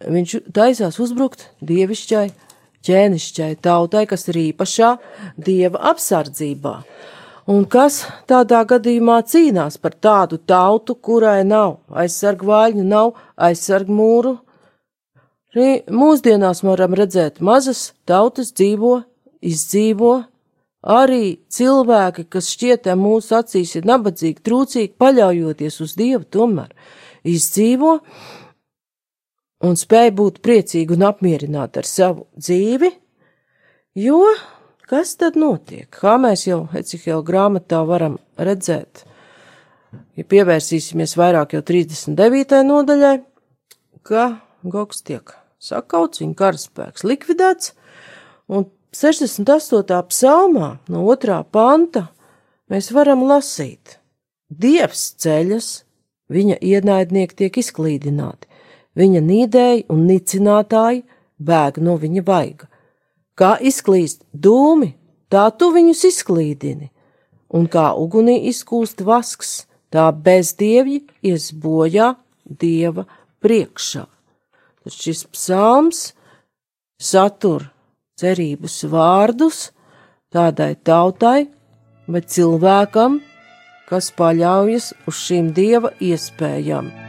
Viņš 0.00 0.36
taisās 0.56 0.96
uzbrukt 1.02 1.44
dievišķai, 1.60 2.30
ķēnišķai 2.88 3.50
tautai, 3.60 4.06
kas 4.08 4.24
ir 4.32 4.38
īpašā 4.46 4.94
dieva 5.36 5.82
apsardzībā. 5.92 6.76
Un 7.50 7.66
kas 7.68 8.04
tādā 8.30 8.62
gadījumā 8.68 9.18
cīnās 9.28 9.76
par 9.82 9.92
tādu 9.92 10.38
tautu, 10.38 10.94
kurai 10.94 11.42
nav 11.44 11.80
aizsargvāļu, 11.90 12.84
nav 12.86 13.12
aizsargmūru? 13.36 14.38
Arī 15.50 15.70
mūsdienās 15.90 16.62
varam 16.62 16.94
redzēt, 16.94 17.40
mazas 17.42 17.90
tautas 18.06 18.54
dzīvo, 18.54 19.00
izdzīvo, 19.46 20.14
arī 20.80 21.40
cilvēki, 21.52 22.26
kas 22.32 22.50
šķietam 22.54 23.02
mūsu 23.04 23.36
acīs 23.40 23.74
ir 23.76 23.88
nabadzīgi, 23.88 24.40
trūcīgi, 24.46 24.94
paļaujoties 25.00 25.80
uz 25.84 25.96
Dievu, 25.98 26.24
tomēr 26.24 26.72
izdzīvo 27.28 27.98
un 29.66 29.76
spēj 29.76 30.14
būt 30.16 30.40
priecīgi 30.44 30.96
un 30.96 31.04
apmierināti 31.10 31.82
ar 31.82 31.88
savu 31.88 32.26
dzīvi, 32.40 32.90
jo 34.00 34.22
kas 34.90 35.14
tad 35.20 35.36
notiek? 35.38 35.86
Kā 35.92 36.16
mēs 36.20 36.46
jau 36.48 36.64
Ecihela 36.76 37.22
grāmatā 37.26 37.82
varam 37.86 38.16
redzēt, 38.40 39.04
ja 40.16 40.24
pievērsīsimies 40.24 41.16
vairāk 41.20 41.54
jau 41.58 41.62
39. 41.66 42.62
nodaļai, 42.66 43.18
ka 44.06 44.30
Gogs 44.64 45.04
tiek 45.04 45.36
sakauts, 45.60 46.20
viņa 46.20 46.36
karaspēks 46.36 47.04
likvidēts, 47.04 47.74
un 48.48 48.66
68. 48.90 50.02
psalmā 50.10 50.68
no 50.90 51.04
2. 51.06 51.44
panta 51.54 52.08
mēs 52.66 52.90
varam 52.90 53.22
lasīt: 53.22 54.00
Dievs 54.50 55.12
ceļas, 55.14 55.68
viņa 56.26 56.56
ienaidnieki 56.58 57.38
tiek 57.38 57.60
izklīdināti, 57.62 58.50
viņa 58.98 59.22
nīdēji 59.28 59.86
un 59.94 60.02
nicinātāji 60.10 61.04
bēg 61.38 61.78
no 61.78 61.94
viņa 62.02 62.26
vaiga. 62.26 62.66
Kā 63.38 63.54
izklīst 63.62 64.26
dūmi, 64.34 64.96
tā 65.30 65.46
tu 65.54 65.70
viņus 65.70 66.04
izklīdini, 66.10 66.90
un 67.54 67.70
kā 67.70 67.94
ugunī 67.94 68.40
izkūst 68.50 69.06
vasks, 69.06 69.68
tā 69.94 70.10
bezdievji 70.10 71.04
ies 71.22 71.52
bojā 71.54 72.16
dieva 72.42 73.06
priekšā. 73.38 74.08
Šis 74.90 75.28
psalms 75.30 76.08
satur 76.98 77.70
cerības 78.20 78.82
vārdus 78.92 79.70
tādai 80.34 80.74
tautai 80.84 81.48
vai 82.10 82.22
cilvēkam, 82.22 83.20
kas 83.90 84.12
paļaujas 84.18 84.92
uz 85.10 85.22
šīm 85.26 85.54
dieva 85.56 85.94
iespējām. 85.98 86.99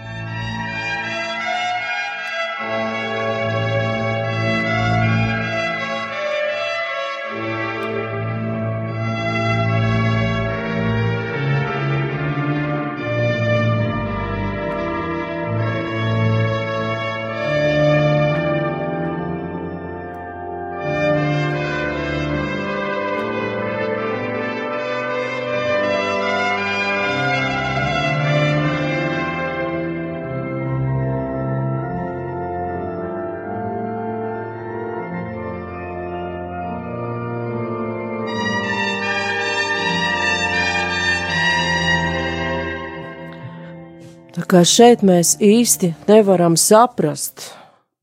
Kā 44.51 44.65
šeit 44.67 44.99
mēs 44.99 45.37
īsti 45.39 45.93
nevaram 46.09 46.57
saprast, 46.59 47.45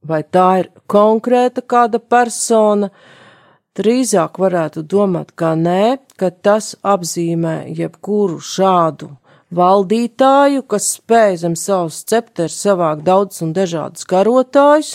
vai 0.00 0.22
tā 0.24 0.46
ir 0.62 0.70
konkrēta 0.88 1.60
kāda 1.60 1.98
persona, 2.00 2.88
drīzāk 3.76 4.40
varētu 4.40 4.80
domāt, 4.88 5.34
ka 5.36 5.50
nē, 5.60 5.98
ka 6.16 6.30
tas 6.32 6.70
apzīmē 6.80 7.66
jebkuru 7.76 8.40
šādu 8.40 9.10
valdītāju, 9.60 10.64
kas 10.64 10.88
spēj 10.96 11.36
zem 11.44 11.58
savus 11.66 12.00
cepters 12.08 12.56
savākt 12.64 13.04
daudz 13.04 13.44
un 13.44 13.52
dažādus 13.52 14.08
karotājus, 14.08 14.94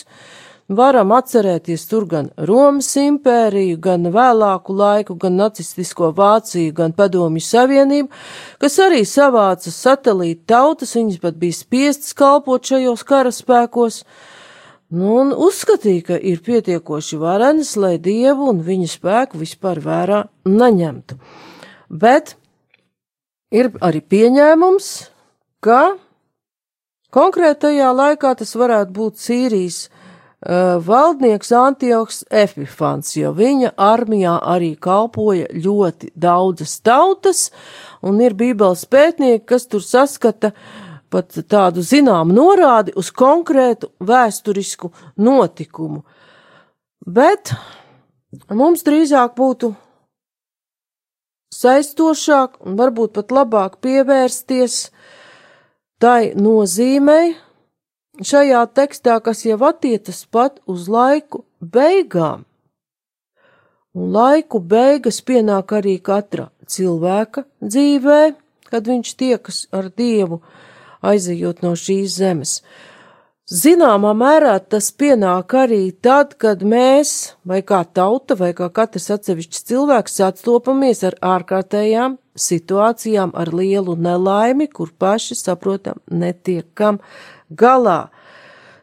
varam 0.72 1.12
atcerēties 1.16 1.86
tur 1.90 2.06
gan 2.10 2.30
Romas 2.38 2.92
impēriju, 3.00 3.78
gan 3.84 4.08
vēlāku 4.14 4.76
laiku, 4.76 5.16
gan 5.20 5.36
nacistisko 5.38 6.12
Vāciju, 6.16 6.74
gan 6.76 6.94
Padomju 6.96 7.44
Savienību, 7.44 8.10
kas 8.62 8.80
arī 8.84 9.04
savāca 9.08 9.72
satelīta 9.74 10.56
tautas, 10.56 10.96
viņas 10.96 11.20
pat 11.24 11.40
bija 11.40 11.58
spiestas 11.58 12.14
kalpot 12.18 12.64
šajos 12.64 13.04
karaspēkos, 13.08 14.04
nu, 14.94 15.16
un 15.20 15.34
uzskatīja, 15.34 16.06
ka 16.12 16.20
ir 16.20 16.44
pietiekoši 16.46 17.20
varenas, 17.20 17.76
lai 17.76 17.98
dievu 17.98 18.52
un 18.54 18.64
viņa 18.64 18.94
spēku 18.96 19.42
vispār 19.42 19.84
vērā 19.84 20.24
neņemtu. 20.48 21.20
Bet 21.90 22.38
ir 23.54 23.70
arī 23.84 24.02
pieņēmums, 24.02 24.94
ka 25.64 25.96
konkrētajā 27.14 27.92
laikā 27.94 28.34
tas 28.40 28.56
varētu 28.58 28.96
būt 28.96 29.22
Sīrijas 29.22 29.84
valdnieks 30.86 31.52
Antioks 31.56 32.24
Epifants, 32.32 33.16
jo 33.16 33.32
viņa 33.36 33.74
armijā 33.80 34.38
arī 34.56 34.74
kalpoja 34.76 35.48
ļoti 35.54 36.12
daudzas 36.16 36.80
tautas, 36.84 37.46
un 38.04 38.20
ir 38.22 38.36
bībeles 38.36 38.84
pētnieki, 38.92 39.46
kas 39.48 39.68
tur 39.72 39.84
saskata 39.86 40.52
pat 41.14 41.38
tādu 41.48 41.84
zināmu 41.86 42.34
norādi 42.34 42.96
uz 42.98 43.12
konkrētu 43.14 43.92
vēsturisku 44.04 44.92
notikumu. 45.22 46.04
Bet 47.06 47.54
mums 48.50 48.84
drīzāk 48.84 49.36
būtu 49.38 49.74
saistošāk 51.54 52.64
un 52.66 52.78
varbūt 52.80 53.14
pat 53.16 53.32
labāk 53.32 53.78
pievērsties 53.84 54.90
tai 56.02 56.34
nozīmei, 56.36 57.36
šajā 58.22 58.64
tekstā, 58.76 59.18
kas 59.24 59.46
jau 59.46 59.58
attiecas 59.66 60.26
pat 60.30 60.60
uz 60.70 60.88
laiku 60.90 61.46
beigām. 61.60 62.46
Un 63.94 64.10
laiku 64.14 64.60
beigas 64.60 65.22
pienāk 65.22 65.74
arī 65.78 66.00
katra 66.02 66.50
cilvēka 66.66 67.46
dzīvē, 67.62 68.22
kad 68.70 68.90
viņš 68.90 69.14
tiekas 69.18 69.68
ar 69.74 69.92
Dievu, 69.94 70.42
aizejot 71.06 71.62
no 71.62 71.76
šīs 71.78 72.18
zemes. 72.18 72.62
Zināmā 73.44 74.14
mērā 74.16 74.56
tas 74.66 74.88
pienāk 74.96 75.54
arī 75.60 75.92
tad, 75.92 76.38
kad 76.40 76.64
mēs, 76.64 77.36
vai 77.46 77.60
kā 77.62 77.84
tauta, 77.84 78.38
vai 78.40 78.54
kā 78.58 78.70
katrs 78.72 79.12
atsevišķs 79.14 79.68
cilvēks, 79.68 80.16
sastopamies 80.22 81.04
ar 81.04 81.20
ārkārtējām 81.36 82.18
situācijām, 82.36 83.34
ar 83.36 83.54
lielu 83.54 83.96
nelaimi, 83.96 84.68
kur 84.68 84.92
paši 84.98 85.38
saprotam 85.38 86.02
netiekam 86.10 87.00
galā, 87.50 88.08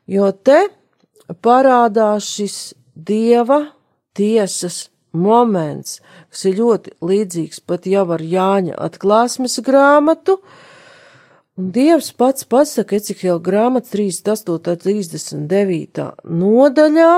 jo 0.07 0.31
te 0.33 0.69
parādās 1.43 2.29
šis 2.37 2.57
dieva 2.95 3.65
tiesas 4.15 4.89
moments, 5.13 5.99
kas 6.31 6.45
ir 6.47 6.59
ļoti 6.61 6.95
līdzīgs 7.03 7.63
pat 7.67 7.87
jau 7.91 8.07
ar 8.15 8.23
Jāņa 8.23 8.77
atklāsmes 8.79 9.59
grāmatu, 9.67 10.39
un 11.59 11.73
Dievs 11.75 12.13
pats 12.17 12.47
pasaka 12.47 12.97
Ecihela 12.97 13.41
grāmata 13.43 13.91
38. 13.91 14.79
39. 14.85 16.07
nodaļā, 16.25 17.13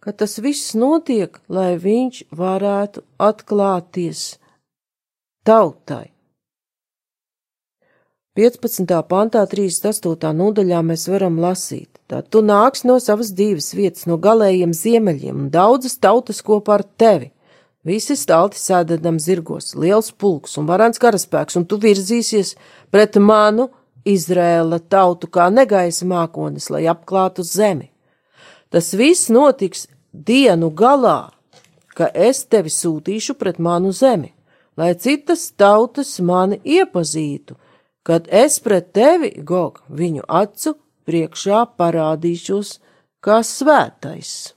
ka 0.00 0.12
tas 0.12 0.38
viss 0.38 0.74
notiek, 0.78 1.40
lai 1.48 1.74
viņš 1.80 2.24
varētu 2.30 3.02
atklāties 3.18 4.34
tautai. 5.44 6.08
15. 8.34 8.88
pantā 9.06 9.44
38. 9.46 10.32
nodaļā 10.34 10.80
mēs 10.82 11.04
varam 11.12 11.36
lasīt. 11.38 12.00
Tā 12.08 12.22
tu 12.24 12.40
nāks 12.42 12.82
no 12.88 12.96
savas 13.00 13.30
dzīves 13.36 13.68
vietas, 13.76 14.08
no 14.10 14.16
galējiem 14.18 14.72
ziemeļiem, 14.74 15.44
un 15.44 15.50
daudzas 15.52 15.98
tautas 16.00 16.40
kopā 16.42 16.80
ar 16.80 16.84
tevi. 16.98 17.30
Visi 17.84 18.16
stalti 18.16 18.58
sēdedam 18.58 19.20
zirgos, 19.20 19.74
liels 19.76 20.10
pulks 20.16 20.56
un 20.58 20.66
varants 20.66 21.00
karaspēks, 21.00 21.58
un 21.60 21.68
tu 21.68 21.78
virzīsies 21.78 22.54
pret 22.90 23.20
manu 23.20 23.68
Izrēla 24.04 24.80
tautu 24.88 25.28
kā 25.32 25.46
negaisa 25.52 26.04
mākonis, 26.08 26.70
lai 26.72 26.84
apklātu 26.92 27.44
zemi. 27.44 27.90
Tas 28.72 28.90
viss 28.96 29.30
notiks 29.32 29.86
dienu 30.12 30.72
galā, 30.72 31.30
ka 31.94 32.10
es 32.12 32.42
tevi 32.44 32.72
sūtīšu 32.72 33.36
pret 33.40 33.60
manu 33.62 33.92
zemi, 33.96 34.33
lai 34.76 34.94
citas 34.94 35.50
tautas 35.56 36.16
mani 36.20 36.60
iepazītu, 36.64 37.56
kad 38.04 38.28
es 38.28 38.58
pret 38.60 38.92
tevi, 38.96 39.30
Gog, 39.42 39.80
viņu 39.88 40.26
acu 40.28 40.74
priekšā 41.08 41.62
parādīšos 41.78 42.78
kā 43.24 43.40
svētais. 43.44 44.54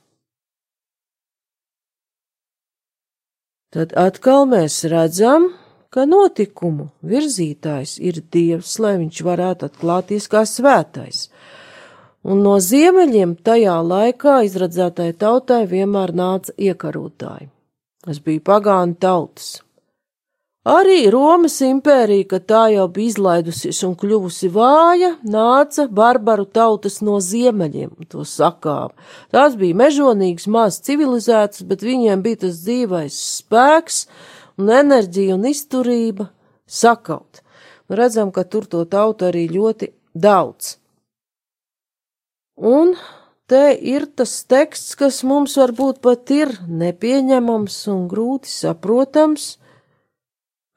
Tad 3.72 3.94
atkal 4.00 4.48
mēs 4.48 4.82
redzam, 4.88 5.52
ka 5.92 6.06
notikumu 6.08 6.90
virzītājs 7.04 7.98
ir 8.00 8.22
Dievs, 8.34 8.78
lai 8.80 8.96
viņš 9.02 9.22
varētu 9.28 9.68
atklāties 9.68 10.28
kā 10.32 10.44
svētais. 10.48 11.28
Un 12.28 12.42
no 12.44 12.58
ziemeļiem 12.64 13.38
tajā 13.44 13.76
laikā 13.84 14.40
izradzētai 14.48 15.12
tautai 15.20 15.62
vienmēr 15.70 16.16
nāca 16.16 16.56
iekarotāji. 16.58 17.48
Tas 18.04 18.20
bija 18.24 18.44
pagānu 18.50 18.98
tautas. 19.00 19.62
Arī 20.68 21.06
Romas 21.08 21.62
impērija, 21.64 22.26
kad 22.34 22.44
tā 22.50 22.62
jau 22.74 22.90
bija 22.92 23.14
izlaidusies 23.14 23.78
un 23.88 23.94
kļuvusi 23.96 24.50
vāja, 24.52 25.14
nāca 25.24 25.86
barbaru 25.88 26.44
tautas 26.44 26.98
no 27.00 27.22
ziemeļiem, 27.24 27.94
to 28.12 28.26
sakām. 28.28 28.92
Tās 29.32 29.56
bija 29.56 29.78
mežonīgas, 29.80 30.50
maz 30.52 30.82
civilizētas, 30.84 31.64
bet 31.70 31.86
viņiem 31.88 32.24
bija 32.26 32.42
tas 32.42 32.58
dzīvais 32.66 33.20
spēks 33.38 34.02
un 34.60 34.72
enerģija 34.76 35.38
un 35.38 35.46
izturība 35.48 36.26
sakaut. 36.68 37.40
Un 37.88 38.00
redzam, 38.02 38.34
ka 38.36 38.44
tur 38.44 38.68
to 38.68 38.82
tautu 38.92 39.30
arī 39.30 39.46
ļoti 39.54 39.94
daudz. 40.20 40.74
Un 42.58 42.92
te 43.48 43.72
ir 43.72 44.10
tas 44.20 44.36
teksts, 44.44 45.00
kas 45.00 45.22
mums 45.24 45.56
varbūt 45.62 46.04
pat 46.04 46.36
ir 46.36 46.52
nepieņemams 46.68 47.80
un 47.96 48.04
grūti 48.12 48.52
saprotams 48.52 49.48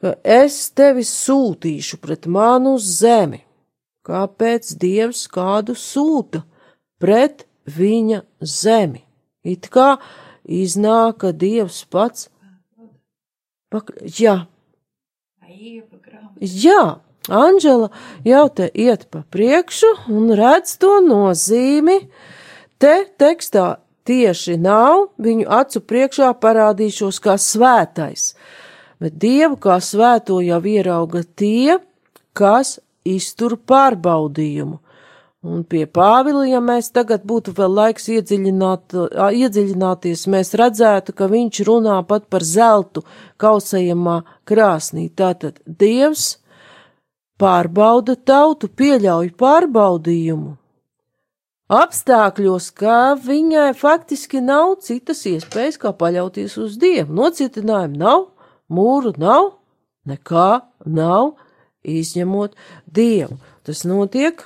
ka 0.01 0.15
es 0.25 0.57
tevi 0.77 1.05
sūtīšu 1.07 2.01
pret 2.01 2.27
manu 2.27 2.77
zemi. 2.81 3.43
Kāpēc 4.07 4.73
Dievs 4.81 5.27
kādu 5.29 5.77
sūta 5.77 6.43
pret 7.01 7.45
viņa 7.69 8.23
zemi? 8.41 9.05
It 9.45 9.69
kā 9.73 9.99
iznāk, 10.45 11.21
ka 11.21 11.33
Dievs 11.37 11.85
pats. 11.93 12.31
Pak... 13.71 13.93
Jā. 14.19 14.47
Jā, 16.41 16.83
Anģela 17.29 17.91
jau 18.25 18.47
te 18.57 18.71
iet 18.73 19.05
pa 19.13 19.21
priekšu 19.29 19.91
un 20.09 20.33
redz 20.37 20.79
to 20.81 20.97
nozīmi. 21.05 21.99
Te 22.81 22.95
tekstā 23.21 23.67
tieši 24.09 24.57
nav, 24.57 25.11
viņu 25.21 25.45
acu 25.53 25.85
priekšā 25.85 26.33
parādīšos 26.41 27.21
kā 27.21 27.37
svētais 27.37 28.33
bet 29.01 29.17
dievu 29.21 29.57
kā 29.61 29.81
svēto 29.83 30.41
jau 30.45 30.61
ierauga 30.61 31.25
tie, 31.25 31.79
kas 32.37 32.79
iztur 33.05 33.57
pārbaudījumu. 33.57 34.79
Un 35.41 35.63
pie 35.65 35.87
Pāvila, 35.89 36.43
ja 36.45 36.59
mēs 36.61 36.91
tagad 36.93 37.23
būtu 37.25 37.55
vēl 37.57 37.73
laiks 37.73 38.11
iedziļināt, 38.13 38.93
iedziļināties, 39.17 40.27
mēs 40.29 40.53
redzētu, 40.61 41.15
ka 41.17 41.31
viņš 41.33 41.63
runā 41.65 41.97
pat 42.05 42.27
par 42.29 42.45
zeltu 42.45 43.07
kausējamā 43.41 44.19
krāsnī. 44.45 45.07
Tātad 45.17 45.63
Dievs 45.65 46.35
pārbauda 47.41 48.19
tautu, 48.21 48.69
pieļauj 48.69 49.33
pārbaudījumu. 49.41 50.59
Apstākļos, 51.71 52.69
ka 52.77 53.15
viņai 53.23 53.71
faktiski 53.79 54.43
nav 54.45 54.75
citas 54.85 55.23
iespējas, 55.31 55.81
kā 55.81 55.95
paļauties 55.97 56.59
uz 56.61 56.77
Dievu. 56.83 57.15
Nocietinājumu 57.17 57.97
nav, 57.97 58.25
mūru 58.71 59.13
nav, 59.21 59.55
nekā 60.09 60.63
nav, 60.87 61.35
izņemot 61.87 62.57
Dievu. 62.87 63.39
Tas 63.67 63.85
notiek, 63.89 64.43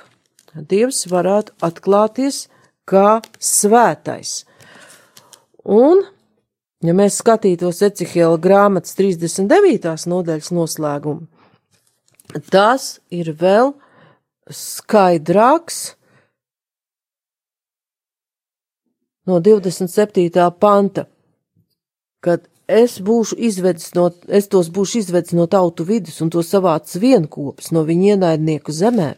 Dievs 0.55 1.05
varētu 1.11 1.55
atklāties 1.65 2.45
kā 2.87 3.19
svētais. 3.41 4.45
Un, 5.65 6.03
ja 6.85 6.93
mēs 6.95 7.19
skatītos 7.19 7.81
Ecihela 7.83 8.37
grāmatas 8.41 8.95
39. 8.95 10.05
nodaļas 10.07 10.51
noslēgumu, 10.55 11.25
tas 12.53 12.99
ir 13.11 13.33
vēl 13.35 13.73
skaidrāks 14.53 15.95
no 19.25 19.41
27. 19.41 20.29
panta, 20.61 21.07
kad 22.21 22.45
es 22.67 22.97
būšu 23.01 23.37
izvedis 23.37 23.93
no, 23.95 24.09
es 24.27 24.47
tos 24.49 24.69
būšu 24.73 24.99
izvedis 25.03 25.35
no 25.37 25.45
tautu 25.47 25.85
vidus 25.85 26.21
un 26.21 26.31
to 26.33 26.41
savāc 26.43 26.89
vienkopis 26.99 27.71
no 27.71 27.85
viņu 27.85 28.15
ienaidnieku 28.15 28.73
zemēm, 28.73 29.17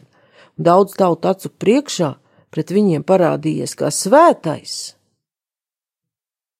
daudz 0.56 0.96
tautu 0.98 1.28
acu 1.28 1.50
priekšā 1.50 2.14
pret 2.52 2.72
viņiem 2.72 3.04
parādījies 3.04 3.74
kā 3.78 3.90
svētais. 3.92 4.94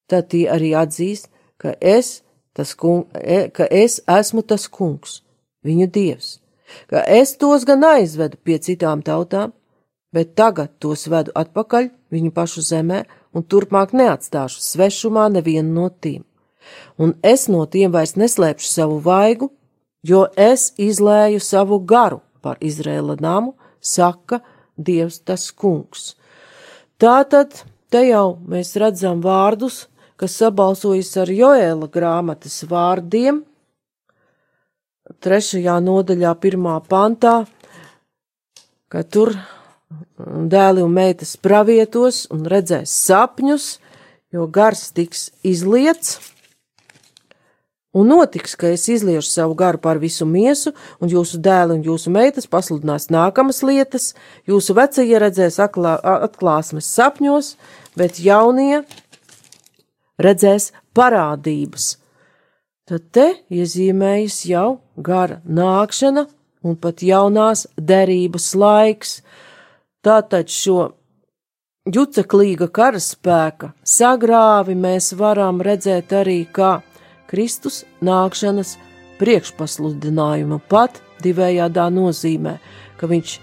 Tad 0.09 0.31
tie 0.33 0.47
arī 0.49 0.73
atzīst, 0.77 1.29
ka 1.61 1.75
es, 1.81 2.23
kung, 2.77 3.07
e, 3.13 3.49
ka 3.53 3.69
es 3.71 4.01
esmu 4.09 4.43
tas 4.43 4.69
kungs, 4.69 5.23
viņu 5.65 5.89
dievs, 5.93 6.39
ka 6.89 7.05
es 7.05 7.37
tos 7.37 7.67
gan 7.69 7.85
aizvedu 7.85 8.41
pie 8.41 8.57
citām 8.59 9.05
tautām, 9.05 9.53
bet 10.13 10.33
tagad 10.35 10.79
tos 10.81 11.05
vedu 11.13 11.35
atpakaļ 11.37 11.91
viņu 12.13 12.33
pašu 12.33 12.65
zemē 12.65 13.05
un 13.37 13.45
turpmāk 13.45 13.93
neatstāšu 13.93 14.65
svešumā 14.65 15.29
nevienu 15.33 15.75
no 15.75 15.91
tiem 15.93 16.28
un 16.99 17.15
es 17.23 17.47
no 17.49 17.65
tiem 17.67 17.93
vairs 17.95 18.17
neslēpšu 18.19 18.69
savu 18.69 18.99
vaigu, 19.05 19.51
jo 20.03 20.27
es 20.37 20.73
izlēju 20.79 21.41
savu 21.43 21.81
garu 21.81 22.21
par 22.43 22.59
Izrēla 22.61 23.19
namu, 23.21 23.55
saka 23.81 24.41
Dievs 24.79 25.19
tas 25.27 25.51
kungs. 25.51 26.15
Tātad 26.99 27.65
te 27.91 28.05
jau 28.07 28.39
mēs 28.47 28.77
redzam 28.79 29.23
vārdus, 29.25 29.87
kas 30.19 30.35
sabalsojas 30.39 31.13
ar 31.23 31.31
Joēla 31.31 31.89
grāmatas 31.91 32.61
vārdiem, 32.67 33.45
trešajā 35.25 35.79
nodaļā, 35.83 36.35
pirmā 36.43 36.77
pantā, 36.91 37.47
ka 38.93 39.05
tur 39.05 39.35
dēli 40.19 40.83
un 40.85 40.93
meitas 40.95 41.37
pravietos 41.41 42.27
un 42.35 42.45
redzēs 42.51 42.93
sapņus, 43.07 43.69
jo 44.35 44.47
gars 44.53 44.91
tiks 44.97 45.29
izliets, 45.47 46.19
Un 47.99 48.13
notiks, 48.13 48.55
ka 48.55 48.71
es 48.71 48.85
izliešu 48.93 49.27
savu 49.27 49.57
garu 49.59 49.81
pār 49.83 49.99
visu 49.99 50.27
miesu, 50.29 50.71
un 51.03 51.11
jūsu 51.11 51.41
dēli 51.43 51.75
un 51.79 51.85
jūsu 51.87 52.13
meitas 52.15 52.47
pasludinās 52.47 53.09
nākamas 53.11 53.65
lietas, 53.67 54.13
jūsu 54.47 54.77
vecie 54.79 55.09
redzēs 55.19 55.59
aklā, 55.65 55.97
atklāsmes 56.29 56.87
sapņos, 56.95 57.57
bet 57.99 58.21
jaunie 58.23 58.85
redzēs 60.23 60.71
parādības. 60.95 61.97
Tad 62.89 63.11
te 63.13 63.27
iezīmējas 63.53 64.45
jau 64.49 64.69
gara 64.97 65.43
nākšana 65.45 66.25
un 66.65 66.79
pat 66.79 67.03
jaunās 67.05 67.67
derības 67.77 68.53
laiks. 68.57 69.19
Tātad 70.07 70.49
šo 70.49 70.93
juceklīga 71.89 72.71
karaspēka 72.73 73.73
sagrāvi 73.85 74.77
mēs 74.79 75.13
varam 75.19 75.61
redzēt 75.65 76.15
arī 76.17 76.41
kā 76.53 76.79
Kristus 77.29 77.83
nākšanas 78.05 78.77
priekšpasludinājumu 79.19 80.61
pat 80.71 81.03
divējādā 81.23 81.89
nozīmē, 81.93 82.57
ka 82.97 83.09
viņš 83.11 83.35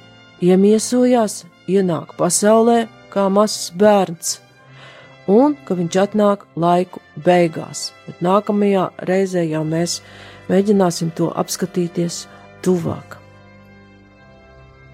iemiesojās, 0.46 1.44
ienāk 1.70 2.16
pasaulē 2.18 2.86
kā 3.14 3.28
mazs 3.32 3.70
bērns, 3.78 4.40
un 5.32 5.56
ka 5.68 5.78
viņš 5.78 6.00
atnāk 6.06 6.48
laiku 6.60 7.02
beigās, 7.26 7.92
bet 8.08 8.24
nākamajā 8.26 8.90
reizē 9.10 9.46
jau 9.48 9.64
mēs 9.68 10.00
mēģināsim 10.50 11.14
to 11.18 11.30
apskatīties 11.36 12.26
tuvāk. 12.66 13.20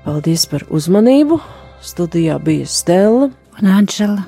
Paldies 0.05 0.47
par 0.49 0.65
uzmanību! 0.69 1.39
Studijā 1.81 2.35
bija 2.41 2.67
Stela 2.69 3.31
un 3.57 3.67
Anģela. 3.67 4.27